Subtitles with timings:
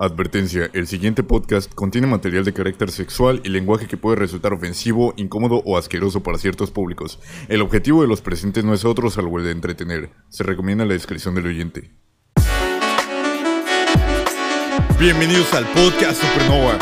[0.00, 5.12] Advertencia, el siguiente podcast contiene material de carácter sexual y lenguaje que puede resultar ofensivo,
[5.16, 7.18] incómodo o asqueroso para ciertos públicos.
[7.48, 10.10] El objetivo de los presentes no es otro salvo el de entretener.
[10.28, 11.90] Se recomienda la descripción del oyente.
[15.00, 16.78] Bienvenidos al podcast Supernova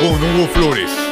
[0.00, 1.05] con Hugo Flores.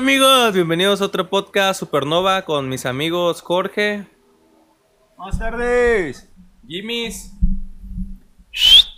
[0.00, 0.54] Amigos?
[0.54, 4.06] Bienvenidos a otro podcast Supernova con mis amigos Jorge,
[5.18, 6.26] Buenas tardes.
[6.66, 7.32] Jimmy's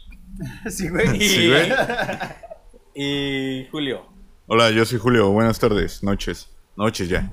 [0.71, 1.17] Sí, güey.
[1.17, 1.73] y, Sí, güey.
[2.95, 4.07] y Julio.
[4.47, 5.31] Hola, yo soy Julio.
[5.33, 6.49] Buenas tardes, noches.
[6.77, 7.29] Noches ya.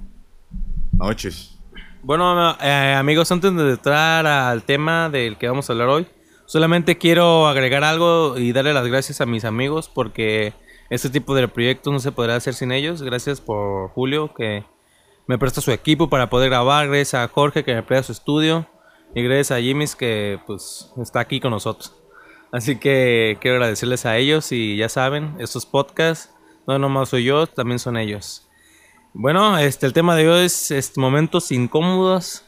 [0.94, 1.56] Noches.
[2.02, 6.08] Bueno, eh, amigos, antes de entrar al tema del que vamos a hablar hoy,
[6.48, 10.54] solamente quiero agregar algo y darle las gracias a mis amigos porque
[10.90, 13.02] este tipo de proyectos no se podrá hacer sin ellos.
[13.02, 14.64] Gracias por Julio que
[15.28, 18.68] me presta su equipo para poder grabar, gracias a Jorge que me presta su estudio
[19.14, 21.96] y gracias a Jimmy's que pues está aquí con nosotros.
[22.52, 26.34] Así que quiero agradecerles a ellos y ya saben, estos podcasts
[26.66, 28.48] no nomás soy yo, también son ellos.
[29.14, 32.46] Bueno, este, el tema de hoy es momentos incómodos.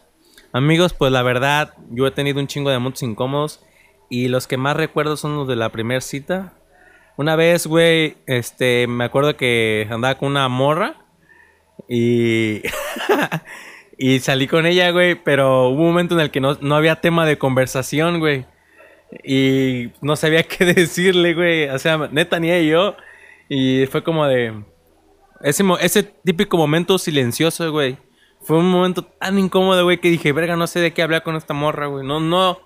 [0.53, 3.61] Amigos, pues la verdad, yo he tenido un chingo de momentos incómodos.
[4.09, 6.53] Y los que más recuerdo son los de la primera cita.
[7.17, 11.05] Una vez, güey, este, me acuerdo que andaba con una morra.
[11.87, 12.61] Y.
[13.97, 15.15] y salí con ella, güey.
[15.15, 18.45] Pero hubo un momento en el que no, no había tema de conversación, güey.
[19.23, 21.69] Y no sabía qué decirle, güey.
[21.69, 22.95] O sea, neta, ni ella y yo.
[23.49, 24.63] Y fue como de.
[25.41, 27.97] Ese, ese típico momento silencioso, güey.
[28.43, 31.35] Fue un momento tan incómodo, güey, que dije, verga, no sé de qué hablar con
[31.35, 32.05] esta morra, güey.
[32.05, 32.59] No, no,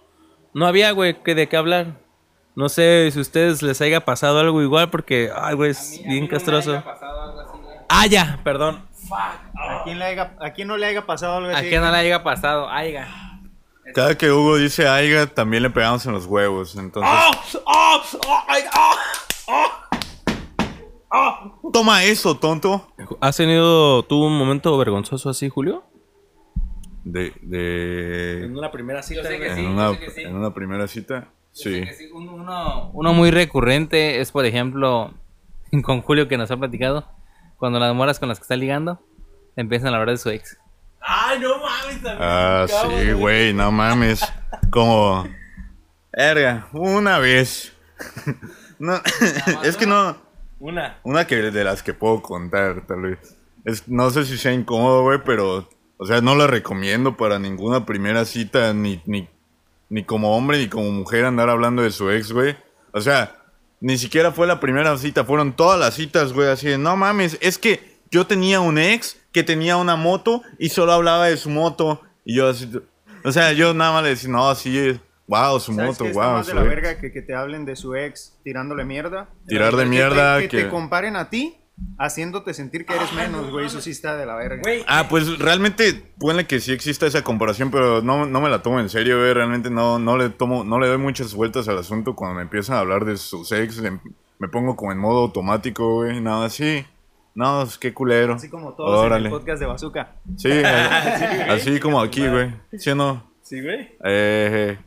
[0.54, 2.05] no había, güey, que de qué hablar.
[2.56, 6.28] No sé si a ustedes les haya pasado algo igual, porque, ay, güey, es bien
[6.28, 6.82] castroso.
[7.90, 8.82] Ah, ya, perdón.
[9.12, 11.68] ¿A quién, le haya- a quién no le haya pasado algo ¿A así?
[11.70, 12.70] quién no le haya pasado?
[12.70, 13.08] Aiga.
[13.94, 16.76] Cada que Hugo dice aiga, también le pegamos en los huevos.
[16.76, 17.12] Entonces.
[21.72, 22.88] Toma eso, tonto.
[23.22, 25.84] ¿Has tenido tú un momento vergonzoso así, Julio?
[27.04, 27.34] De.
[27.42, 30.22] de una primera cita, Yo sé que en, sí, yo una, sé que sí.
[30.22, 31.28] en una primera cita.
[31.56, 31.86] Sí.
[31.98, 35.14] Sí, un- Uno, uno muy recurrente es, por ejemplo,
[35.84, 37.08] con Julio que nos ha platicado,
[37.58, 39.00] cuando las moras con las que está ligando,
[39.56, 40.58] empiezan a hablar de su ex.
[41.00, 42.18] Ay, no mames, también.
[42.20, 44.22] Ah, sí, güey, no mames.
[44.72, 45.26] Como.
[46.12, 47.74] Verga, una vez.
[48.80, 49.00] no,
[49.64, 50.18] es que no.
[50.60, 50.98] Una.
[51.04, 53.38] Una que de las que puedo contar, tal vez.
[53.66, 55.70] Es, no sé si sea incómodo, güey, pero.
[55.98, 59.30] O sea, no la recomiendo para ninguna primera cita, ni, ni,
[59.90, 62.56] ni como hombre ni como mujer andar hablando de su ex, güey.
[62.92, 63.36] O sea,
[63.82, 67.38] ni siquiera fue la primera cita, fueron todas las citas, güey, así de, no mames,
[67.42, 71.50] es que yo tenía un ex que tenía una moto y solo hablaba de su
[71.50, 72.02] moto.
[72.24, 72.72] Y yo así,
[73.24, 76.32] o sea, yo nada más le decía, no, sí, wow, su ¿Sabes moto, está wow.
[76.38, 76.70] más de su la ex".
[76.70, 79.28] verga que, que te hablen de su ex tirándole mierda?
[79.48, 81.58] Tirar de Que mierda, Que, que- te comparen a ti
[81.98, 83.66] haciéndote sentir que eres menos, güey.
[83.66, 84.62] Eso sí está de la verga.
[84.62, 88.62] Güey, Ah, pues realmente, puede que sí exista esa comparación, pero no, no me la
[88.62, 89.34] tomo en serio, güey.
[89.34, 92.76] Realmente no, no le tomo, no le doy muchas vueltas al asunto cuando me empiezan
[92.78, 93.80] a hablar de sus ex.
[93.80, 94.00] em-
[94.40, 96.20] Me pongo como en modo automático, güey.
[96.22, 96.86] Nada así.
[97.34, 98.34] No, es qué culero.
[98.36, 99.26] Así como todos en Órale.
[99.26, 100.16] el podcast de Bazooka.
[100.38, 102.54] Sí, a- así como aquí, güey.
[102.78, 103.30] ¿Sí o no?
[103.42, 103.96] sí, güey.
[104.04, 104.78] Eh,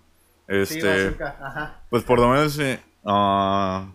[0.48, 1.36] Sí, este, Bazooka.
[1.42, 1.80] Ajá.
[1.90, 3.86] pues por lo menos, eh, ah,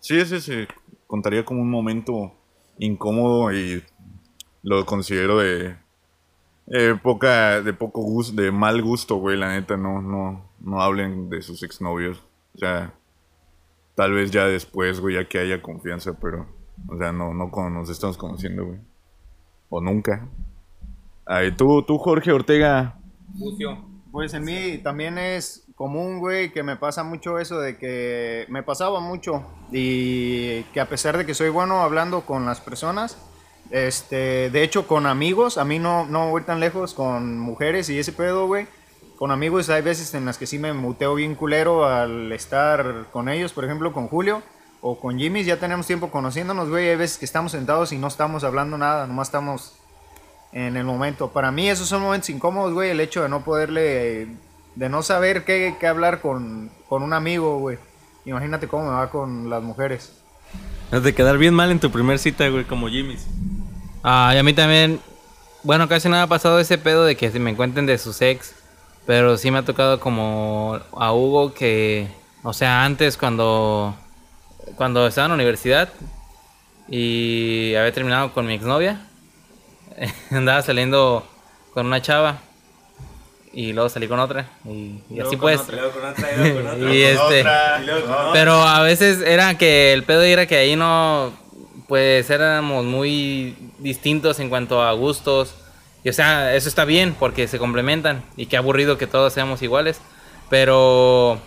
[0.00, 0.66] sí, ese se
[1.10, 2.32] contaría como un momento
[2.78, 3.82] incómodo y
[4.62, 5.74] lo considero de
[6.68, 11.28] eh, poca, de poco gusto, de mal gusto, güey, la neta, no, no, no hablen
[11.28, 12.22] de sus exnovios,
[12.54, 12.94] o sea,
[13.96, 16.46] tal vez ya después, güey, ya que haya confianza, pero,
[16.86, 18.78] o sea, no, no nos estamos conociendo, güey,
[19.68, 20.28] o nunca.
[21.26, 23.00] Ay, tú, tú, Jorge Ortega,
[24.12, 28.62] Pues en mí también es común, güey, que me pasa mucho eso de que me
[28.62, 29.42] pasaba mucho
[29.72, 33.16] y que a pesar de que soy bueno hablando con las personas,
[33.70, 37.98] este, de hecho con amigos, a mí no, no voy tan lejos con mujeres y
[37.98, 38.66] ese pedo, güey.
[39.16, 43.30] Con amigos hay veces en las que sí me muteo bien culero al estar con
[43.30, 44.42] ellos, por ejemplo con Julio
[44.82, 48.08] o con Jimmy, ya tenemos tiempo conociéndonos, güey, hay veces que estamos sentados y no
[48.08, 49.78] estamos hablando nada, nomás estamos
[50.52, 51.30] en el momento.
[51.30, 54.28] Para mí esos son momentos incómodos, güey, el hecho de no poderle,
[54.76, 57.78] de no saber qué, qué hablar con, con un amigo, güey.
[58.24, 60.12] Imagínate cómo me va con las mujeres.
[60.90, 63.26] De quedar bien mal en tu primer cita, güey, como Jimmy's.
[64.02, 65.00] Ah, y a mí también,
[65.62, 68.20] bueno, casi no me ha pasado ese pedo de que se me cuenten de sus
[68.22, 68.54] ex,
[69.06, 72.08] pero sí me ha tocado como a Hugo que,
[72.42, 73.94] o sea, antes cuando,
[74.76, 75.90] cuando estaba en la universidad,
[76.88, 79.00] Y había terminado con mi exnovia.
[80.30, 81.24] Andaba saliendo
[81.72, 82.40] con una chava.
[83.52, 84.48] Y luego salí con otra.
[84.64, 85.60] Y, y así pues.
[86.92, 87.44] Y este.
[88.32, 91.32] Pero a veces era que el pedo era que ahí no.
[91.88, 95.54] Pues éramos muy distintos en cuanto a gustos.
[96.04, 98.22] Y o sea, eso está bien porque se complementan.
[98.36, 100.00] Y qué aburrido que todos seamos iguales.
[100.48, 101.40] Pero.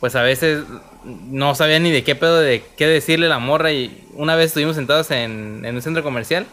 [0.00, 0.64] Pues a veces
[1.04, 3.70] no sabía ni de qué pedo, de qué decirle a la morra.
[3.70, 6.46] Y una vez estuvimos sentados en, en un centro comercial.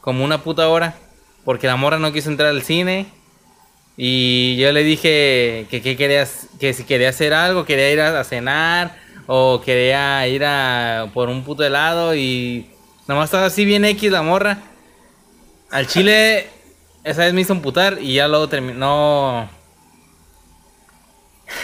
[0.00, 0.94] Como una puta hora.
[1.44, 3.06] Porque la morra no quiso entrar al cine.
[4.02, 8.18] Y yo le dije que, que querías, que si quería hacer algo, quería ir a,
[8.18, 12.70] a cenar o quería ir a por un puto helado y
[13.06, 14.56] nomás estaba así bien X la morra.
[15.70, 16.48] Al chile
[17.04, 19.50] esa vez me hizo emputar y ya luego terminó.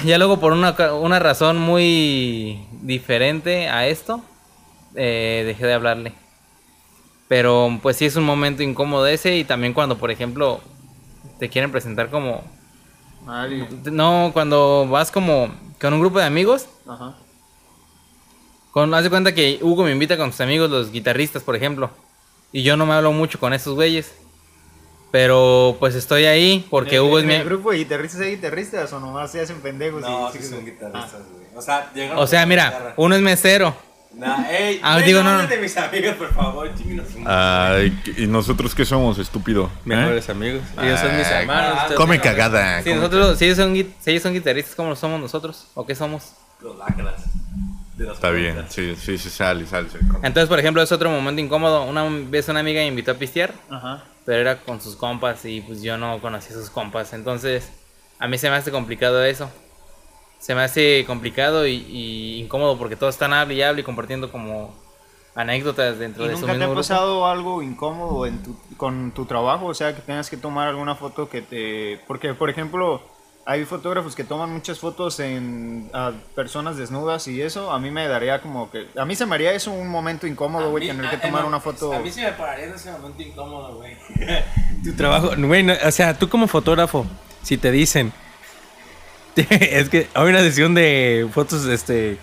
[0.05, 4.21] Ya luego por una, una razón muy diferente a esto,
[4.95, 6.13] eh, dejé de hablarle.
[7.29, 10.61] Pero pues sí es un momento incómodo ese y también cuando por ejemplo
[11.39, 12.43] te quieren presentar como...
[13.91, 17.17] No, cuando vas como con un grupo de amigos, Ajá.
[18.71, 21.91] con, haz de cuenta que Hugo me invita con sus amigos, los guitarristas, por ejemplo.
[22.53, 24.15] Y yo no me hablo mucho con esos güeyes.
[25.11, 27.35] Pero pues estoy ahí porque ¿En Hugo es en mi...
[27.35, 30.03] el grupo de guitarristas hay guitarristas o nomás se hacen pendejos?
[30.03, 30.65] No, y- sí son Ah.
[30.65, 31.47] guitarristas, güey.
[31.57, 32.95] O sea, O sea, mira, guitarra.
[32.97, 33.75] uno es mesero.
[34.17, 36.71] Nah, ey, Ah, digo, no no, de mis amigos, por favor.
[37.27, 39.65] Ay, ¿y nosotros qué somos, estúpido?
[39.67, 39.71] ¿Eh?
[39.85, 40.63] Mejores amigos.
[40.81, 41.93] Ellos son mis Ay, hermanos.
[41.97, 42.79] Come cagada.
[42.79, 45.67] Si, come nosotros, si, ellos son, si ellos son guitarristas, ¿cómo somos nosotros?
[45.75, 46.33] ¿O qué somos?
[46.63, 47.25] Los lacras.
[47.95, 49.89] De los Está bien, sí, sí, sí, sale, sale.
[49.91, 50.05] sale.
[50.23, 51.83] Entonces, por ejemplo, es otro momento incómodo.
[51.85, 54.05] Una vez una amiga me invitó a pistear, Ajá.
[54.25, 57.13] pero era con sus compas y pues yo no conocía a sus compas.
[57.13, 57.71] Entonces,
[58.19, 59.51] a mí se me hace complicado eso.
[60.39, 64.31] Se me hace complicado y, y incómodo porque todos están hable y hable y compartiendo
[64.31, 64.75] como
[65.35, 66.81] anécdotas dentro ¿Y de su nunca te mismo ha grupo.
[66.81, 69.67] pasado algo incómodo en tu, con tu trabajo?
[69.67, 72.01] O sea, que tengas que tomar alguna foto que te...
[72.07, 73.03] Porque, por ejemplo,
[73.45, 77.71] hay fotógrafos que toman muchas fotos en a personas desnudas y eso.
[77.71, 78.87] A mí me daría como que...
[78.97, 81.43] A mí se me haría eso un momento incómodo, güey, A mí- tener que tomar
[81.43, 81.93] no, una foto...
[81.93, 83.97] A mí sí me pararía en ese momento incómodo, güey.
[84.85, 87.05] Tu trabajo, güey, no, o sea, tú como fotógrafo,
[87.43, 88.13] si te dicen,
[89.51, 92.19] es que hay una sesión de fotos, este,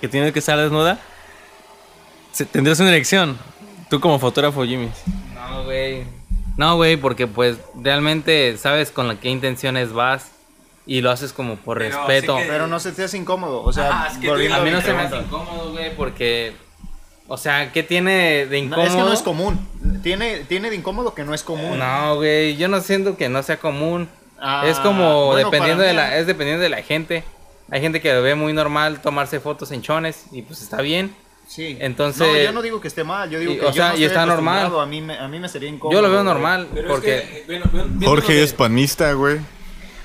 [0.00, 0.98] que tienes que estar desnuda,
[2.50, 3.38] tendrás una elección.
[3.90, 4.88] Tú como fotógrafo, Jimmy.
[5.34, 6.04] No, güey.
[6.56, 10.30] No, güey, porque pues realmente sabes con la qué intenciones vas
[10.86, 12.36] y lo haces como por Pero respeto.
[12.36, 13.62] que- Pero no se te hace incómodo.
[13.62, 16.54] O sea, es que A mí no se me hace incómodo, güey, porque...
[17.28, 18.86] O sea, ¿qué tiene de No, incómodo?
[18.86, 19.68] es que no es común.
[20.02, 21.78] Tiene, tiene de incómodo que no es común.
[21.78, 24.08] No, güey, yo no siento que no sea común.
[24.44, 27.22] Ah, es como bueno, dependiendo de la es dependiendo de la gente.
[27.70, 31.14] Hay gente que lo ve muy normal tomarse fotos en chones y pues está bien.
[31.48, 31.76] Sí.
[31.80, 33.30] Entonces- No, yo no digo que esté mal.
[33.30, 34.72] Yo digo Y- que o yo sea, no y está normal.
[34.78, 35.96] A mí, me, a mí me sería incómodo.
[35.96, 39.38] Yo lo veo normal Pero porque es que, bueno, bueno, Jorge de- es panista, güey.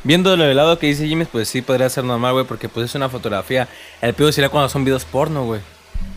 [0.03, 2.95] Viendo lo lado que dice Jimmy, pues sí podría ser normal, güey, porque pues es
[2.95, 3.67] una fotografía.
[4.01, 5.59] El pedo sería cuando son videos porno, güey.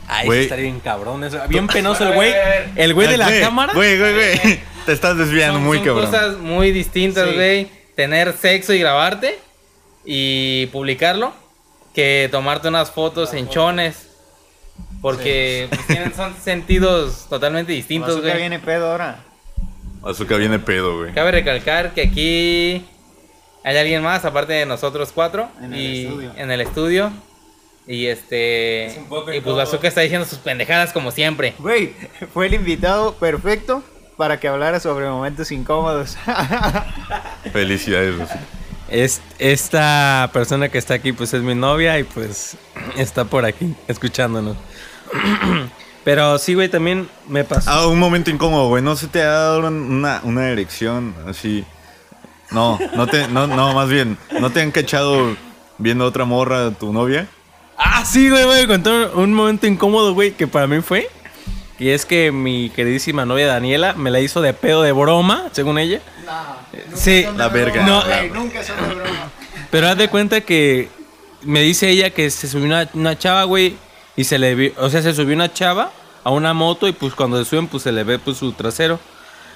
[0.08, 0.40] Ahí sí Güey.
[0.42, 1.24] estaría bien cabrón.
[1.24, 1.38] eso.
[1.48, 2.34] Bien penoso el A güey.
[2.76, 3.72] El güey de la Güey, cámara.
[3.72, 4.60] Güey, güey, güey.
[4.86, 6.06] Te estás desviando son, muy son cabrón.
[6.06, 7.34] cosas muy distintas, Sí.
[7.34, 7.79] güey.
[8.00, 9.38] Tener sexo y grabarte
[10.06, 11.34] y publicarlo
[11.94, 14.08] que tomarte unas fotos en chones.
[15.02, 18.38] Porque pues, tienen, son sentidos totalmente distintos, Azúcar güey.
[18.40, 19.22] viene pedo ahora.
[20.02, 21.12] Azúcar viene pedo, güey.
[21.12, 22.86] Cabe recalcar que aquí
[23.64, 26.32] hay alguien más, aparte de nosotros cuatro, En el y estudio.
[26.38, 27.12] en el estudio.
[27.86, 28.86] Y este.
[28.86, 29.56] Es un poco y pues.
[29.56, 31.52] Bazooka está diciendo sus pendejadas como siempre.
[31.58, 31.92] Güey,
[32.32, 33.84] fue el invitado perfecto
[34.20, 36.18] para que hablara sobre momentos incómodos.
[37.54, 38.34] Felicidades, Rosy.
[38.90, 42.58] Es, esta persona que está aquí, pues es mi novia y pues
[42.98, 44.58] está por aquí escuchándonos.
[46.04, 47.70] Pero sí, güey, también me pasó.
[47.70, 48.82] Ah, un momento incómodo, güey.
[48.82, 51.64] ¿No se te ha dado una, una erección así?
[52.50, 55.34] No, no te, no, no, más bien, ¿no te han cachado
[55.78, 57.26] viendo a otra morra tu novia?
[57.78, 61.08] Ah, sí, güey, voy a contar un momento incómodo, güey, que para mí fue.
[61.80, 65.78] Y es que mi queridísima novia Daniela me la hizo de pedo de broma, según
[65.78, 66.00] ella.
[66.94, 67.84] Sí, La verga.
[67.84, 69.30] No, La- Güey, nunca son de broma.
[69.70, 70.88] Pero haz de cuenta que
[71.42, 73.76] me dice ella que se subió una, una chava, güey,
[74.14, 75.90] y se le vio, o sea, se subió una chava
[76.22, 79.00] a una moto y pues cuando se suben pues se le ve pues su trasero.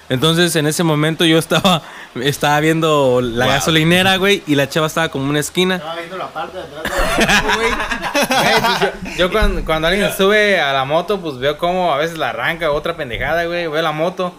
[0.09, 1.83] Entonces en ese momento yo estaba
[2.17, 3.55] estaba viendo la Wow.
[3.55, 5.77] gasolinera, güey, y la chava estaba como en una esquina.
[5.77, 6.83] Estaba viendo la parte de atrás
[7.19, 7.71] de la moto, güey.
[7.71, 8.81] Güey, pues,
[9.17, 12.31] yo yo cuando, cuando alguien sube a la moto, pues veo cómo a veces la
[12.31, 13.67] arranca otra pendejada, güey.
[13.67, 14.35] Veo la moto.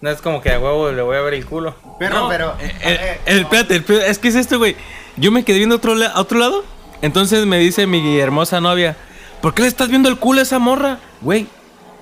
[0.00, 1.74] No es como que de huevo le voy a ver el culo.
[1.98, 2.54] Pero, pero.
[2.60, 4.76] El, a ver, el- espérate, es que es esto, güey.
[5.16, 6.64] Yo me quedé viendo a otro, a otro lado.
[7.02, 8.96] Entonces me dice mi hermosa novia,
[9.40, 10.98] ¿por qué le estás viendo el culo a esa morra?
[11.20, 11.46] Güey,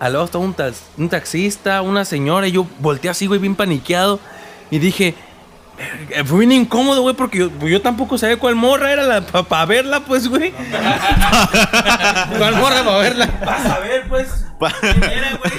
[0.00, 3.54] al lado estaba un, tax- un taxista, una señora, y yo volteé así, güey, bien
[3.54, 4.19] paniqueado.
[4.71, 5.14] Y dije,
[6.09, 9.66] "Verga", fue bien incómodo, güey, porque yo, yo tampoco sabía cuál morra era la para
[9.66, 10.52] verla, pues, güey.
[12.38, 13.26] ¿Cuál morra para verla?
[13.45, 14.47] Vas a ver, pues.
[14.80, 15.52] quién era, güey.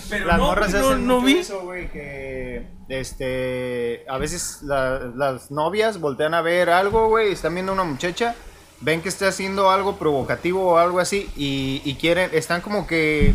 [0.10, 1.38] Pero Las no, morras no, no vi.
[1.38, 7.54] eso, güey, que este a veces la- las novias voltean a ver algo, güey, están
[7.54, 8.34] viendo a una muchacha,
[8.80, 13.34] ven que está haciendo algo provocativo o algo así y, y quieren, están como que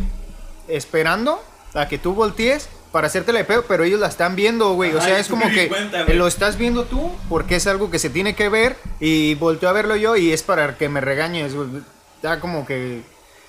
[0.68, 1.42] esperando
[1.74, 4.94] a que tú voltees para hacértela de pedo, pero ellos la están viendo, güey.
[4.94, 8.10] O sea, es como que cuenta, lo estás viendo tú porque es algo que se
[8.10, 11.68] tiene que ver y volteo a verlo yo y es para que me regañes, güey.
[12.16, 13.02] Está como que...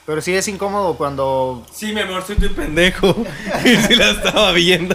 [0.04, 3.08] Pero sí es incómodo cuando Sí, mi amor, soy tu pendejo.
[3.64, 4.94] y sí la estaba viendo.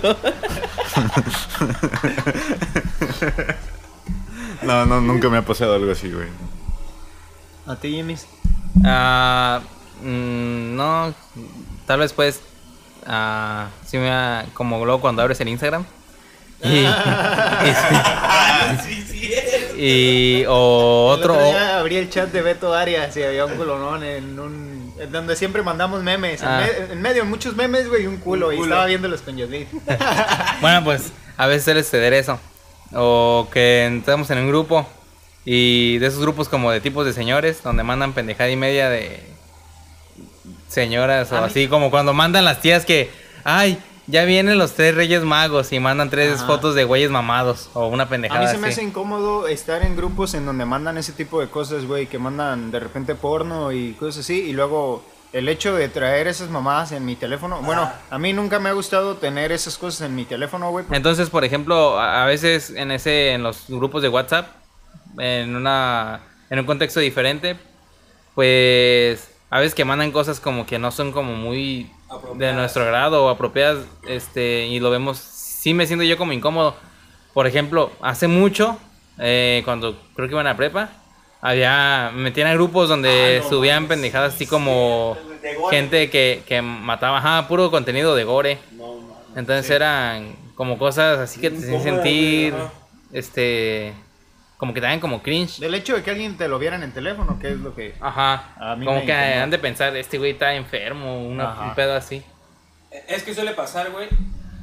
[4.61, 6.27] No, no, nunca me ha pasado algo así, güey.
[7.65, 8.15] a ti, Jimmy.
[8.85, 9.61] Ah,
[10.03, 11.13] mm, no,
[11.91, 12.36] tal vez pues,
[13.86, 15.83] sí me ha, como luego cuando abres el Instagram.
[16.63, 16.86] Y,
[19.77, 23.55] y- o otro, El otro día abrí el chat de Beto Arias y había un
[23.57, 24.93] culonón en un...
[25.12, 26.41] donde siempre mandamos memes.
[26.41, 26.62] En, Ah.
[26.88, 28.53] me- en medio, muchos memes, güey, y un culo.
[28.53, 29.67] Y estaba viéndolos con Yasmin.
[30.62, 32.39] bueno pues, a veces suele suceder eso.
[32.93, 34.88] O que entramos en un grupo
[35.43, 39.29] y de esos grupos como de tipos de señores, donde mandan pendejada y media de
[40.71, 43.09] señoras o A mí- así, como cuando mandan las tías que,
[43.43, 46.47] ay, ya vienen los tres reyes magos y mandan tres Ajá.
[46.47, 48.79] fotos de güeyes mamados o una A pendejada mí se me así.
[48.79, 52.71] hace incómodo estar en grupos en donde mandan ese tipo de cosas, güey, que mandan
[52.71, 57.05] de repente porno y cosas así, y luego el hecho de traer esas mamadas en
[57.05, 60.71] mi teléfono, bueno, a mí nunca me ha gustado tener esas cosas en mi teléfono,
[60.71, 60.83] güey.
[60.83, 64.47] porque- Entonces, por ejemplo, a a veces en ese en los grupos de WhatsApp
[65.19, 67.55] en una en un contexto diferente,
[68.35, 71.91] pues a veces que mandan cosas como que no son como muy
[72.36, 76.74] de nuestro grado o apropiadas este y lo vemos sí me siento yo como incómodo.
[77.34, 78.79] Por ejemplo, hace mucho
[79.20, 80.89] eh, cuando creo que iban a prepa
[81.41, 85.17] había me metían a grupos donde subían pendejadas así como
[85.70, 88.58] gente que, que mataba, ajá, puro contenido de gore.
[89.36, 92.53] Entonces eran como cosas así que te hacían sentir,
[93.12, 93.93] este,
[94.62, 95.58] como que te dan como cringe.
[95.58, 97.96] Del hecho de que alguien te lo viera en el teléfono, que es lo que...
[98.00, 98.53] Ajá.
[98.58, 99.41] A mí como me que incomoda.
[99.41, 102.22] han de pensar, este güey está enfermo, una, un pedo así.
[103.08, 104.08] Es que suele pasar, güey.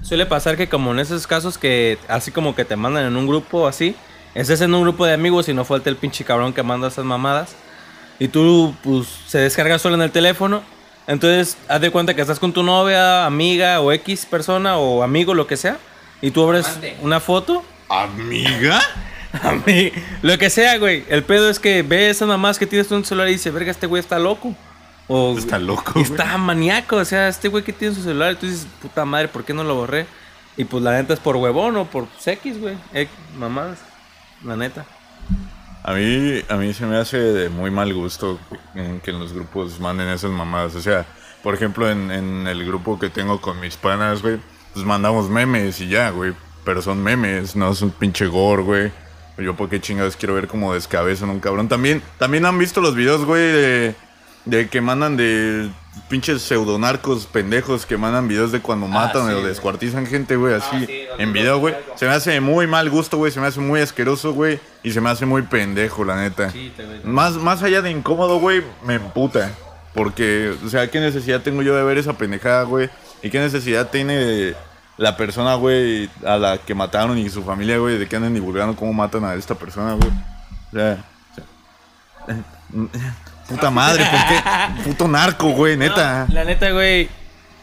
[0.02, 3.26] Suele pasar que como en esos casos que así como que te mandan en un
[3.26, 3.96] grupo así,
[4.36, 7.04] estés en un grupo de amigos y no falta el pinche cabrón que manda esas
[7.04, 7.56] mamadas.
[8.20, 10.62] Y tú, pues, se descarga solo en el teléfono.
[11.08, 15.34] Entonces, haz de cuenta que estás con tu novia, amiga o X persona o amigo,
[15.34, 15.76] lo que sea.
[16.22, 16.96] Y tú abres Amante.
[17.02, 17.64] una foto.
[17.88, 18.80] ¿Amiga?
[19.42, 19.92] Ami-
[20.22, 21.04] lo que sea, güey.
[21.08, 23.86] El pedo es que ve esas mamás que tienes tu celular y dice, verga, este
[23.86, 24.54] güey está loco.
[25.06, 26.04] O, Está loco, güey.
[26.04, 26.96] Está maníaco.
[26.96, 28.32] O sea, este güey que tiene su celular.
[28.32, 30.06] Y tú dices, puta madre, ¿por qué no lo borré?
[30.56, 32.76] Y pues la neta es por huevón o por X, güey.
[32.92, 33.78] X, mamadas.
[34.44, 34.84] La neta.
[35.84, 38.38] A mí, a mí se me hace de muy mal gusto
[39.02, 40.74] que en los grupos manden esas mamadas.
[40.74, 41.06] O sea,
[41.42, 44.38] por ejemplo, en, en el grupo que tengo con mis panas, güey,
[44.74, 46.34] pues mandamos memes y ya, güey.
[46.64, 48.92] Pero son memes, no es un pinche gore, güey.
[49.38, 51.68] Yo, ¿por qué chingados quiero ver como descabezan un cabrón?
[51.68, 53.94] También, también han visto los videos, güey, de,
[54.44, 55.70] de que mandan de
[56.08, 59.46] pinches pseudonarcos pendejos que mandan videos de cuando matan sí, o güey.
[59.46, 61.74] descuartizan gente, güey, así sí, los en video, güey.
[61.74, 61.80] de.
[61.96, 63.30] Se me hace de muy mal gusto, güey.
[63.30, 64.58] Se me hace muy asqueroso, güey.
[64.82, 66.52] Y se me hace muy pendejo, la neta.
[67.04, 69.50] Más, más allá de incómodo, güey, me emputa.
[69.94, 72.90] Porque, o sea, ¿qué necesidad tengo yo de ver esa pendejada, güey?
[73.22, 74.54] ¿Y qué necesidad tiene
[74.98, 78.76] la persona, güey, a la que mataron y su familia, güey, de que anden divulgando
[78.76, 80.10] cómo matan a esta persona, güey?
[80.10, 80.98] O sea,
[82.22, 83.14] o sea,
[83.48, 84.82] puta madre, ¿por qué?
[84.84, 86.26] Puto narco, güey, neta.
[86.30, 87.08] La neta, güey.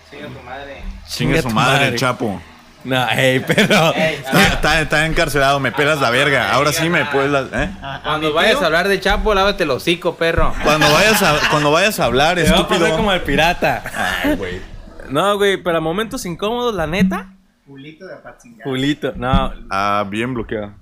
[0.09, 0.81] Chinga tu madre.
[1.07, 1.87] Chingue su madre, madre.
[1.89, 2.41] el chapo.
[2.83, 3.93] No, hey, pero.
[3.95, 6.51] Está, está- está encarcelado, me pelas la verga.
[6.53, 7.69] Ahora sí me puedes la- ¿eh?
[7.81, 10.53] A- a Cuando vayas a hablar de Chapo, lávate el hocico, perro.
[10.63, 12.81] Cuando vayas a, cuando vayas a hablar, Te va a estúpido.
[12.81, 13.83] pasar como el pirata.
[14.23, 14.74] Ay, güey.
[15.09, 17.33] No, güey, pero a momentos incómodos, la neta.
[17.67, 18.63] Culito de apatzingar.
[18.63, 19.13] Pulito.
[19.15, 20.73] No, Ah, bien bloqueado.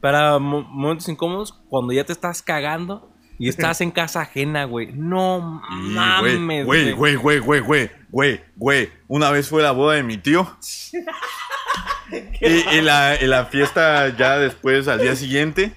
[0.00, 4.92] para mo- momentos incómodos, cuando ya te estás cagando y estás en casa ajena, güey.
[4.92, 8.90] No Y, mames, Güey, güey, güey, güey, güey, güey, güey.
[9.08, 10.56] Una vez fue la boda de mi tío.
[12.40, 15.72] y, y la, y la fiesta ya después, al día siguiente,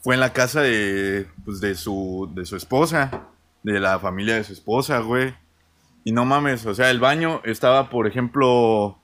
[0.00, 3.28] fue en la casa de, pues, de, su, de su esposa,
[3.62, 5.34] de la familia de su esposa, güey.
[6.06, 8.96] Y no mames, o sea, el baño estaba, por ejemplo,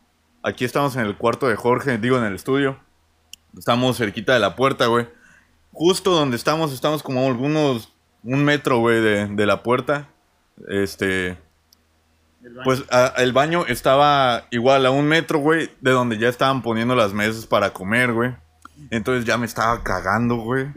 [0.45, 2.79] aquí estamos en el cuarto de Jorge, digo, en el estudio.
[3.59, 5.09] Estamos cerquita de la puerta, güey.
[5.73, 7.93] Justo donde estamos, estamos como algunos,
[8.23, 10.11] un metro, güey, de, de la puerta.
[10.69, 11.37] Este.
[12.63, 16.95] Pues a- el baño estaba igual a un metro, güey, de donde ya estaban poniendo
[16.95, 18.31] las mesas para comer, güey.
[18.91, 20.69] Entonces ya me estaba cagando, güey.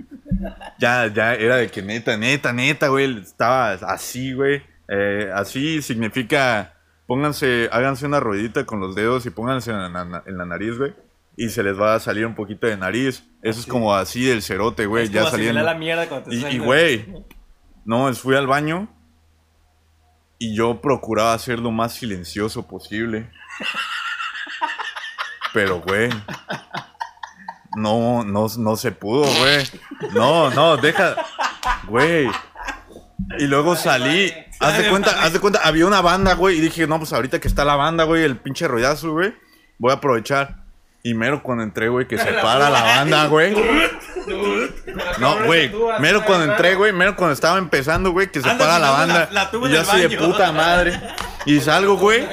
[0.80, 3.20] Ya, ya era de que neta, neta, neta, güey.
[3.20, 4.64] Estaba así, güey.
[4.88, 6.74] Eh, así significa,
[7.08, 10.94] pónganse, háganse una ruedita con los dedos y pónganse en la, en la nariz, güey.
[11.38, 13.24] Y se les va a salir un poquito de nariz.
[13.42, 15.06] Eso es como así del cerote, güey.
[15.06, 15.48] Es Ya saliendo.
[15.48, 17.14] se le da la mierda cuando te Y, y, güey,
[17.84, 18.88] no, fui al baño
[20.40, 23.30] y yo procuraba hacer lo más silencioso posible.
[25.54, 26.10] Pero, güey,
[27.78, 29.66] no, no, no se pudo, güey.
[30.14, 31.16] No, no, deja,
[31.88, 32.28] güey.
[33.40, 36.88] Y luego salí, haz de cuenta, haz de cuenta, había una banda, güey, y dije,
[36.88, 39.34] no, pues ahorita que está la banda, güey, el pinche rollazo, güey,
[39.78, 40.66] voy a aprovechar.
[41.06, 43.56] Y mero cuando entré, güey, que se para la banda, güey.
[45.20, 45.72] No, güey.
[46.00, 46.94] Mero cuando entré, güey.
[46.94, 48.32] Mero cuando estaba empezando, güey.
[48.32, 49.30] Que se para la banda.
[49.54, 51.00] y yo así de puta madre.
[51.46, 52.28] Y salgo, güey.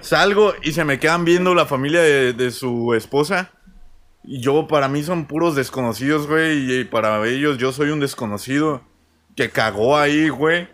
[0.00, 3.52] Salgo y se me quedan viendo la familia de, de su esposa.
[4.24, 6.80] Y yo, para mí, son puros desconocidos, güey.
[6.80, 8.82] Y para ellos, yo soy un desconocido.
[9.36, 10.68] Que cagó ahí, güey.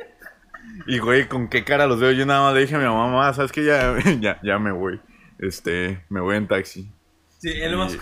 [0.87, 2.13] Y, güey, con qué cara los veo.
[2.13, 3.65] Yo nada más le dije a mi mamá, ¿sabes qué?
[3.65, 5.01] Ya, ya, ya me voy.
[5.39, 6.91] Este, me voy en taxi.
[7.39, 7.99] Sí, él más e-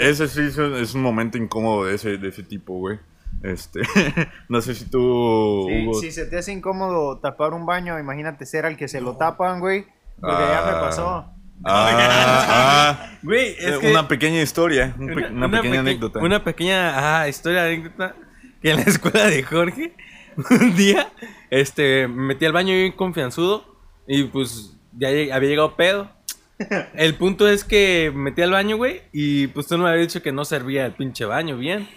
[0.00, 2.98] e- ese sí es un- momento incómodo de ese, de ese tipo, güey.
[3.42, 3.80] Este,
[4.50, 5.94] no sé si tú, Sí, Hugo.
[6.00, 9.60] si se te hace incómodo tapar un baño, imagínate ser al que se lo tapan,
[9.60, 9.86] güey.
[10.20, 10.80] Porque ya me Ah.
[10.80, 11.32] pasó.
[11.64, 11.96] Ah,
[13.08, 13.90] ah, Güey, es que...
[13.90, 16.20] una pequeña historia, un pe- una, pequeña peque- anécdota.
[16.20, 18.14] Una pequeña ah, historia, anécdota.
[18.62, 19.92] Que en la escuela de Jorge,
[20.50, 21.12] un día,
[21.50, 23.76] este, me metí al baño bien confianzudo.
[24.06, 26.10] Y pues ya lleg- había llegado pedo.
[26.94, 29.02] El punto es que me metí al baño, güey.
[29.12, 31.88] Y pues tú no me habías dicho que no servía el pinche baño bien.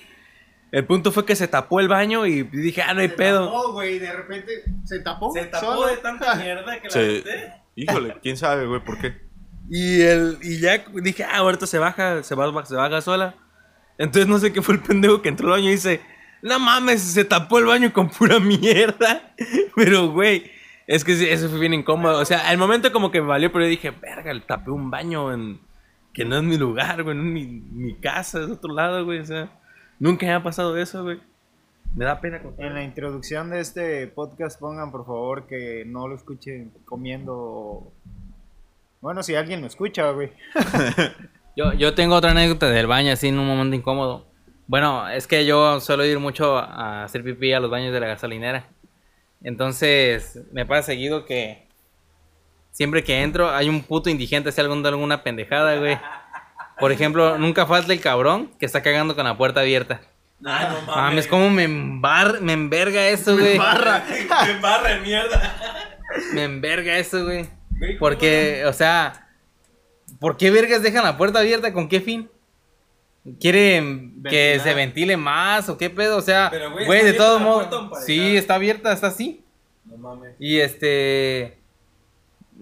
[0.72, 3.45] El punto fue que se tapó el baño y dije, ah, no hay pedo.
[3.45, 5.31] tapó, güey, de repente se tapó.
[5.31, 5.88] Se tapó solo.
[5.88, 7.17] de tanta mierda que la Sí.
[7.19, 7.53] boté.
[7.75, 9.22] Híjole, quién sabe, güey, por qué.
[9.69, 13.35] Y, el, y ya dije, ah, ahorita se baja, se, va, se baja sola.
[13.98, 16.01] Entonces no sé qué fue el pendejo que entró al baño y dice,
[16.46, 19.34] no mames, se tapó el baño con pura mierda.
[19.75, 20.44] Pero, güey,
[20.86, 22.20] es que sí, eso fue bien incómodo.
[22.20, 24.92] O sea, al momento como que me valió, pero yo dije, verga, le tapé un
[24.92, 25.60] baño en...
[26.14, 29.20] Que no es mi lugar, güey, no es mi, mi casa, es otro lado, güey.
[29.20, 29.50] O sea,
[30.00, 31.20] nunca me ha pasado eso, güey.
[31.96, 32.68] Me da pena contar.
[32.68, 37.92] En la introducción de este podcast pongan por favor que no lo escuchen comiendo.
[39.01, 40.31] Bueno, si alguien lo escucha, güey.
[41.58, 44.25] Yo, yo tengo otra anécdota del baño, así en un momento incómodo.
[44.68, 48.08] Bueno, es que yo suelo ir mucho a hacer pipí a los baños de la
[48.08, 48.68] gasolinera.
[49.44, 51.68] Entonces, me pasa seguido que
[52.72, 56.00] siempre que entro hay un puto indigente haciendo alguna pendejada, güey.
[56.80, 60.01] Por ejemplo, nunca falta el cabrón que está cagando con la puerta abierta.
[60.44, 60.96] Ay, no mames.
[60.96, 63.54] Mames, cómo me, embar me enverga eso, güey.
[63.54, 65.56] Me barra de mierda.
[66.34, 67.48] Me enverga eso, güey.
[67.70, 69.30] Güey, ¿cómo Porque, o sea,
[70.20, 71.72] ¿por qué vergas dejan la puerta abierta?
[71.72, 72.30] ¿Con qué fin?
[73.40, 76.18] ¿Quieren que se ventile más o qué pedo?
[76.18, 77.57] O sea, güey, güey, ¿está de todos abierta la modos.
[77.57, 78.05] puerta o emparejada?
[78.05, 79.44] Sí, está abierta, está así.
[79.85, 80.35] No mames.
[80.40, 81.57] Y este.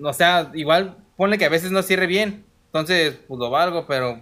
[0.01, 2.45] O sea, igual ponle que a veces no cierre bien.
[2.67, 4.21] Entonces, pues lo valgo, pero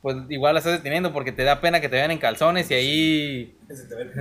[0.00, 2.74] pues igual la estás deteniendo porque te da pena que te vean en calzones y
[2.74, 3.58] ahí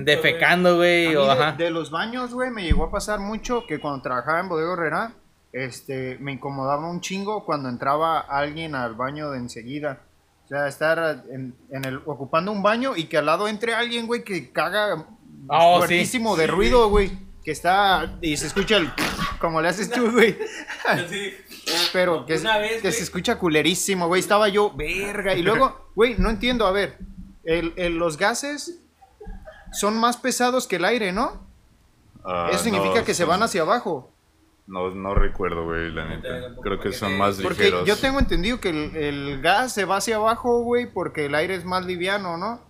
[0.04, 1.16] defecando, güey.
[1.16, 4.74] O, de los baños, güey, me llegó a pasar mucho que cuando trabajaba en Bodega
[4.74, 5.14] Herrera,
[5.54, 10.02] este, me incomodaba un chingo cuando entraba alguien al baño de enseguida.
[10.46, 14.06] O sea, estar en, en el, ocupando un baño y que al lado entre alguien,
[14.08, 15.08] güey, que caga
[15.48, 15.88] Oh, sí.
[15.88, 17.12] fuertísimo de ruido, güey.
[17.44, 18.92] Que está y se escucha el...
[19.40, 20.38] Como le haces tú, güey.
[21.10, 21.34] Sí.
[21.94, 22.94] Pero que, Una vez, que güey.
[22.94, 24.20] se escucha culerísimo, güey.
[24.22, 25.36] Estaba yo, verga.
[25.36, 26.66] Y luego, güey, no entiendo.
[26.66, 26.98] A ver,
[27.44, 28.80] el- el- los gases
[29.72, 31.46] son más pesados que el aire, ¿no?
[32.24, 34.12] Ah, Eso significa no, que se van hacia abajo.
[34.68, 36.30] No, no recuerdo, güey, la neta.
[36.64, 37.88] Creo que son más Porque ligeros.
[37.88, 41.54] yo tengo entendido que el, el gas se va hacia abajo, güey, porque el aire
[41.56, 42.62] es más liviano, ¿no?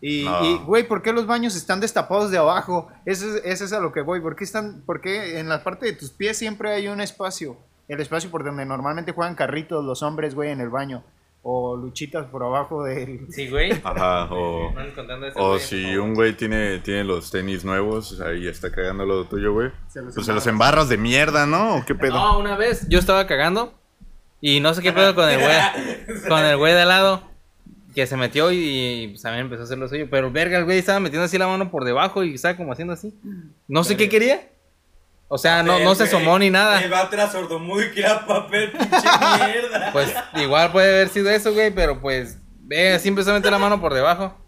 [0.00, 0.44] Y, No.
[0.44, 2.88] y, güey, ¿por qué los baños están destapados de abajo?
[3.04, 4.20] Eso es, eso es a lo que voy.
[4.20, 7.56] ¿Por qué, están, ¿Por qué en la parte de tus pies siempre hay un espacio?
[7.88, 11.04] El espacio por donde normalmente juegan carritos los hombres, güey, en el baño.
[11.46, 13.26] O luchitas por abajo del...
[13.30, 13.70] Sí, güey.
[13.84, 14.72] Ajá, o...
[15.36, 19.70] O si un güey tiene, tiene los tenis nuevos, ahí está cagando lo tuyo, güey.
[19.88, 20.84] Se los Pues se los embarras.
[20.86, 21.76] embarras de mierda, ¿no?
[21.76, 22.14] ¿O qué pedo?
[22.14, 23.74] No, una vez yo estaba cagando
[24.40, 25.56] y no sé qué pedo con el güey,
[26.28, 27.22] con el güey de al lado
[27.94, 30.64] que se metió y, y, pues, también empezó a hacer lo suyo, pero verga, el
[30.64, 33.14] güey estaba metiendo así la mano por debajo y estaba como haciendo así.
[33.68, 34.48] No sé qué quería.
[35.28, 36.80] O sea, no, no se asomó ni nada.
[36.82, 39.08] El vato era sordomudo y que era papel, pinche
[39.46, 39.90] mierda.
[39.92, 44.38] Pues igual puede haber sido eso, güey, pero pues ve, meter la mano por debajo.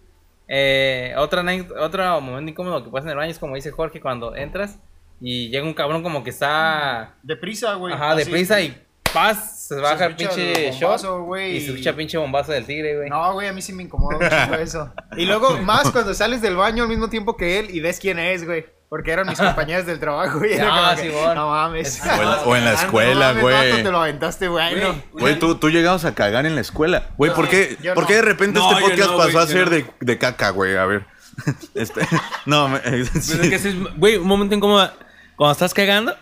[0.49, 1.45] Eh, otra
[1.81, 4.79] otro momento incómodo que pasa en el baño es como dice Jorge, cuando entras
[5.21, 7.17] Y llega un cabrón como que está.
[7.23, 7.95] Deprisa, güey.
[7.95, 8.25] Ajá, Así.
[8.25, 10.83] deprisa y paz, se baja el pinche el shot.
[10.83, 13.09] bombazo, güey, Y se escucha pinche bombazo del tigre, güey.
[13.11, 14.93] No, güey, a mí sí me incomoda un chingo eso.
[15.17, 18.19] Y luego, más cuando sales del baño al mismo tiempo que él y ves quién
[18.19, 18.67] es, güey.
[18.89, 20.53] Porque eran mis compañeras del trabajo, güey.
[20.55, 21.35] Era Ah, como que.
[21.35, 22.01] No mames.
[22.01, 23.83] O en, o en la No escuela, vato, güey.
[23.83, 24.81] te lo aventaste, güey.
[24.81, 25.03] no.
[25.13, 27.11] Güey, tú, tú llegabas a cagar en la escuela.
[27.17, 28.09] Güey, ¿por qué, yo por no.
[28.09, 29.71] qué de repente No, este yo podcast no, pasó a yo ser no.
[29.71, 30.77] de, de caca, güey?
[30.77, 31.05] A ver.
[31.75, 32.01] Este,
[32.47, 32.79] no, me,
[33.21, 33.39] sí.
[33.43, 34.91] es que sí es- güey, un momento incómodo.
[35.37, 36.17] Cuando estás cagando,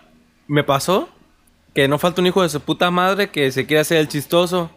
[0.49, 1.09] me pasó
[1.75, 4.71] que no falta un hijo de su puta madre que se quiere hacer el chistoso.